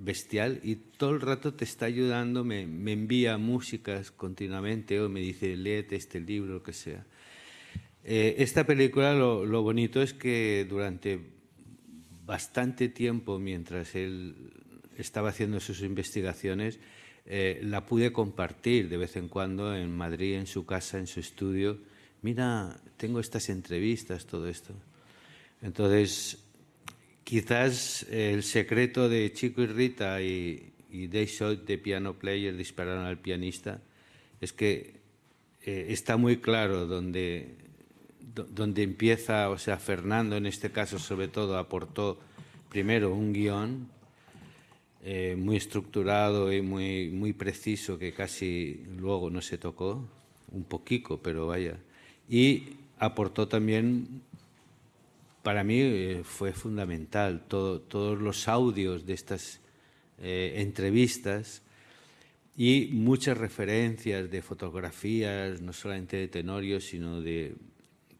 bestial 0.00 0.60
y 0.62 0.76
todo 0.76 1.10
el 1.10 1.20
rato 1.20 1.54
te 1.54 1.64
está 1.64 1.86
ayudando, 1.86 2.44
me, 2.44 2.66
me 2.66 2.92
envía 2.92 3.36
músicas 3.36 4.10
continuamente 4.12 5.00
o 5.00 5.08
me 5.08 5.20
dice, 5.20 5.56
léete 5.56 5.96
este 5.96 6.20
libro, 6.20 6.54
lo 6.54 6.62
que 6.62 6.72
sea. 6.72 7.04
Eh, 8.10 8.36
esta 8.42 8.64
película 8.64 9.12
lo, 9.12 9.44
lo 9.44 9.60
bonito 9.60 10.00
es 10.00 10.14
que 10.14 10.66
durante 10.66 11.20
bastante 12.24 12.88
tiempo, 12.88 13.38
mientras 13.38 13.94
él 13.94 14.34
estaba 14.96 15.28
haciendo 15.28 15.60
sus 15.60 15.82
investigaciones, 15.82 16.78
eh, 17.26 17.60
la 17.62 17.84
pude 17.84 18.10
compartir 18.10 18.88
de 18.88 18.96
vez 18.96 19.16
en 19.16 19.28
cuando 19.28 19.76
en 19.76 19.94
Madrid, 19.94 20.36
en 20.36 20.46
su 20.46 20.64
casa, 20.64 20.98
en 20.98 21.06
su 21.06 21.20
estudio. 21.20 21.80
Mira, 22.22 22.80
tengo 22.96 23.20
estas 23.20 23.50
entrevistas, 23.50 24.24
todo 24.24 24.48
esto. 24.48 24.72
Entonces, 25.60 26.38
quizás 27.24 28.04
el 28.10 28.42
secreto 28.42 29.10
de 29.10 29.30
Chico 29.34 29.60
y 29.60 29.66
Rita 29.66 30.22
y, 30.22 30.72
y 30.90 31.08
They 31.08 31.26
Shot 31.26 31.66
de 31.66 31.76
Piano 31.76 32.18
Player 32.18 32.56
dispararon 32.56 33.04
al 33.04 33.18
pianista 33.20 33.82
es 34.40 34.54
que 34.54 34.94
eh, 35.66 35.86
está 35.90 36.16
muy 36.16 36.38
claro 36.38 36.86
donde, 36.86 37.56
do- 37.58 37.67
donde 38.34 38.82
empieza, 38.82 39.48
o 39.50 39.58
sea, 39.58 39.78
Fernando 39.78 40.36
en 40.36 40.46
este 40.46 40.70
caso 40.70 40.98
sobre 40.98 41.28
todo 41.28 41.58
aportó 41.58 42.18
primero 42.68 43.12
un 43.12 43.32
guion 43.32 43.88
eh, 45.02 45.36
muy 45.38 45.56
estructurado 45.56 46.52
y 46.52 46.60
muy, 46.60 47.08
muy 47.10 47.32
preciso 47.32 47.98
que 47.98 48.12
casi 48.12 48.84
luego 48.98 49.30
no 49.30 49.40
se 49.40 49.56
tocó, 49.58 50.06
un 50.50 50.64
poquito, 50.64 51.20
pero 51.22 51.46
vaya. 51.46 51.78
Y 52.28 52.64
aportó 52.98 53.48
también 53.48 54.22
para 55.42 55.64
mí 55.64 55.80
eh, 55.80 56.20
fue 56.24 56.52
fundamental 56.52 57.44
todo- 57.48 57.80
todos 57.80 58.20
los 58.20 58.48
audios 58.48 59.06
de 59.06 59.14
estas 59.14 59.60
eh, 60.20 60.54
entrevistas 60.56 61.62
y 62.56 62.88
muchas 62.92 63.38
referencias 63.38 64.30
de 64.30 64.42
fotografías, 64.42 65.60
no 65.62 65.72
solamente 65.72 66.16
de 66.16 66.28
Tenorio, 66.28 66.80
sino 66.80 67.20
de 67.20 67.54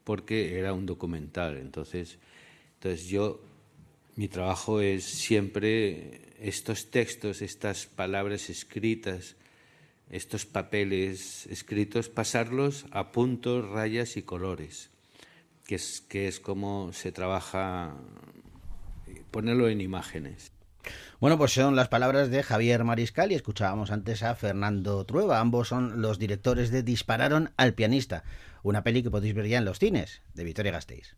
porque 0.08 0.58
era 0.58 0.72
un 0.72 0.86
documental. 0.86 1.58
Entonces, 1.58 2.16
entonces 2.76 3.08
yo 3.08 3.42
mi 4.16 4.26
trabajo 4.26 4.80
es 4.80 5.04
siempre 5.04 6.22
estos 6.40 6.90
textos, 6.90 7.42
estas 7.42 7.84
palabras 7.84 8.48
escritas, 8.48 9.36
estos 10.08 10.46
papeles 10.46 11.46
escritos, 11.48 12.08
pasarlos 12.08 12.86
a 12.90 13.12
puntos, 13.12 13.68
rayas 13.68 14.16
y 14.16 14.22
colores 14.22 14.88
que 15.66 15.74
es, 15.74 16.00
que 16.00 16.26
es 16.26 16.40
como 16.40 16.94
se 16.94 17.12
trabaja, 17.12 17.94
ponerlo 19.30 19.68
en 19.68 19.82
imágenes. 19.82 20.50
Bueno, 21.20 21.36
pues 21.38 21.52
son 21.52 21.76
las 21.76 21.88
palabras 21.88 22.30
de 22.30 22.42
Javier 22.42 22.84
Mariscal 22.84 23.32
y 23.32 23.34
escuchábamos 23.34 23.90
antes 23.90 24.22
a 24.22 24.34
Fernando 24.34 25.04
Trueba. 25.04 25.40
Ambos 25.40 25.68
son 25.68 26.00
los 26.00 26.18
directores 26.18 26.70
de 26.70 26.82
Dispararon 26.82 27.52
al 27.56 27.74
pianista, 27.74 28.24
una 28.62 28.84
peli 28.84 29.02
que 29.02 29.10
podéis 29.10 29.34
ver 29.34 29.48
ya 29.48 29.58
en 29.58 29.64
los 29.64 29.78
cines 29.78 30.22
de 30.34 30.44
Victoria 30.44 30.72
Gasteiz. 30.72 31.16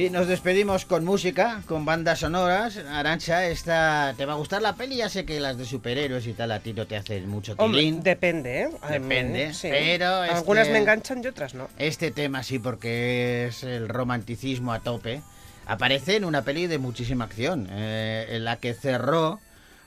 Y 0.00 0.08
nos 0.08 0.28
despedimos 0.28 0.86
con 0.86 1.04
música, 1.04 1.60
con 1.66 1.84
bandas 1.84 2.20
sonoras. 2.20 2.78
Arancha, 2.78 3.46
esta 3.48 4.14
te 4.16 4.24
va 4.24 4.32
a 4.32 4.36
gustar 4.36 4.62
la 4.62 4.74
peli. 4.74 4.96
Ya 4.96 5.10
sé 5.10 5.26
que 5.26 5.38
las 5.40 5.58
de 5.58 5.66
superhéroes 5.66 6.26
y 6.26 6.32
tal 6.32 6.52
a 6.52 6.60
ti 6.60 6.72
no 6.72 6.86
te 6.86 6.96
hacen 6.96 7.28
mucho 7.28 7.52
Hombre, 7.58 7.80
tilín. 7.82 8.02
depende, 8.02 8.62
¿eh? 8.62 8.68
Mí, 8.70 8.78
Depende, 8.88 9.52
sí. 9.52 9.68
pero 9.70 10.06
Algunas 10.22 10.62
este- 10.68 10.72
me 10.72 10.78
enganchan 10.78 11.22
y 11.22 11.26
otras 11.26 11.52
no. 11.52 11.68
Este 11.76 12.10
tema 12.12 12.42
sí, 12.42 12.58
porque 12.58 13.48
es 13.48 13.62
el 13.62 13.90
romanticismo 13.90 14.72
a 14.72 14.80
tope. 14.80 15.20
Aparece 15.66 16.16
en 16.16 16.24
una 16.24 16.42
peli 16.42 16.66
de 16.66 16.78
muchísima 16.78 17.24
acción, 17.26 17.68
eh, 17.70 18.26
en 18.30 18.44
la 18.44 18.56
que 18.56 18.72
cerró 18.72 19.38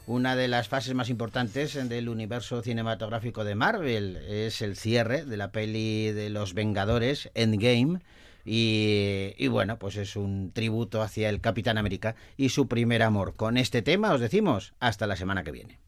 una 0.06 0.36
de 0.36 0.47
las 0.47 0.67
fases 0.67 0.93
más 0.93 1.10
importantes 1.10 1.73
del 1.89 2.08
universo 2.08 2.62
cinematográfico 2.62 3.43
de 3.43 3.56
Marvel. 3.56 4.17
Es 4.30 4.62
el 4.62 4.76
cierre 4.78 5.26
de 5.26 5.38
la 5.38 5.47
peli 5.47 6.12
de 6.12 6.30
los 6.30 6.54
Vengadores, 6.54 7.32
Endgame. 7.34 7.99
Y, 8.45 9.47
bueno, 9.47 9.79
pues 9.79 9.95
es 9.95 10.15
un 10.15 10.51
tributo 10.51 11.01
hacia 11.01 11.29
el 11.29 11.41
Capitán 11.41 11.77
América 11.77 12.15
y 12.38 12.49
su 12.49 12.67
primer 12.67 13.03
amor. 13.03 13.36
Con 13.36 13.58
este 13.58 13.82
tema 13.82 14.13
os 14.13 14.21
decimos 14.21 14.73
hasta 14.79 15.08
la 15.08 15.15
semana 15.15 15.43
que 15.43 15.51
viene. 15.51 15.79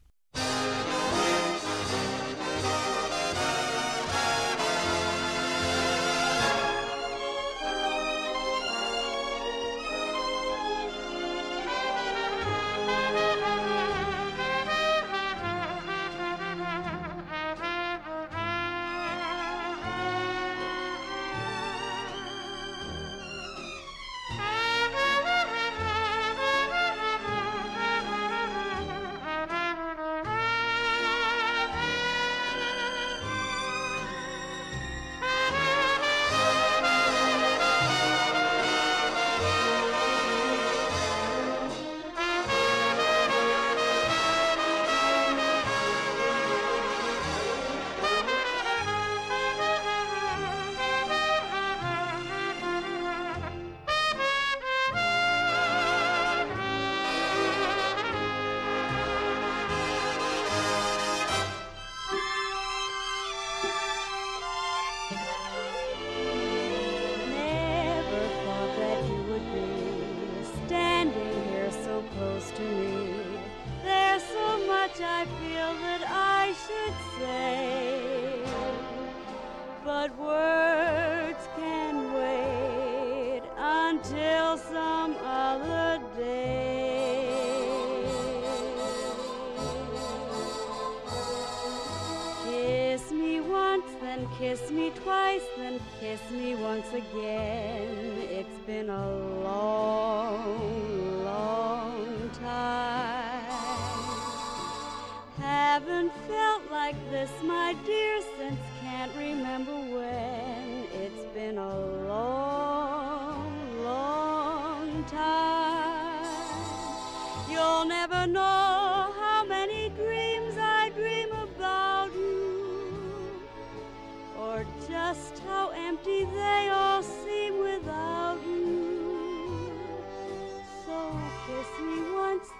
Haven't 106.06 106.28
felt 106.28 106.70
like 106.70 107.10
this, 107.10 107.30
my 107.42 107.74
dear, 107.84 108.20
since 108.38 108.60
can't 108.80 109.12
remember 109.16 109.72
when. 109.72 110.86
It's 110.92 111.24
been 111.34 111.58
a 111.58 111.78
long, 112.06 112.45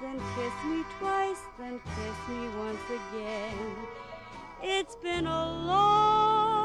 then 0.01 0.21
kiss 0.35 0.53
me 0.71 0.85
twice, 0.99 1.43
then 1.59 1.81
kiss 1.85 2.29
me 2.29 2.49
once 2.59 2.85
again. 2.87 3.57
It's 4.63 4.97
been 4.97 5.27
a 5.27 5.45
long 5.67 6.56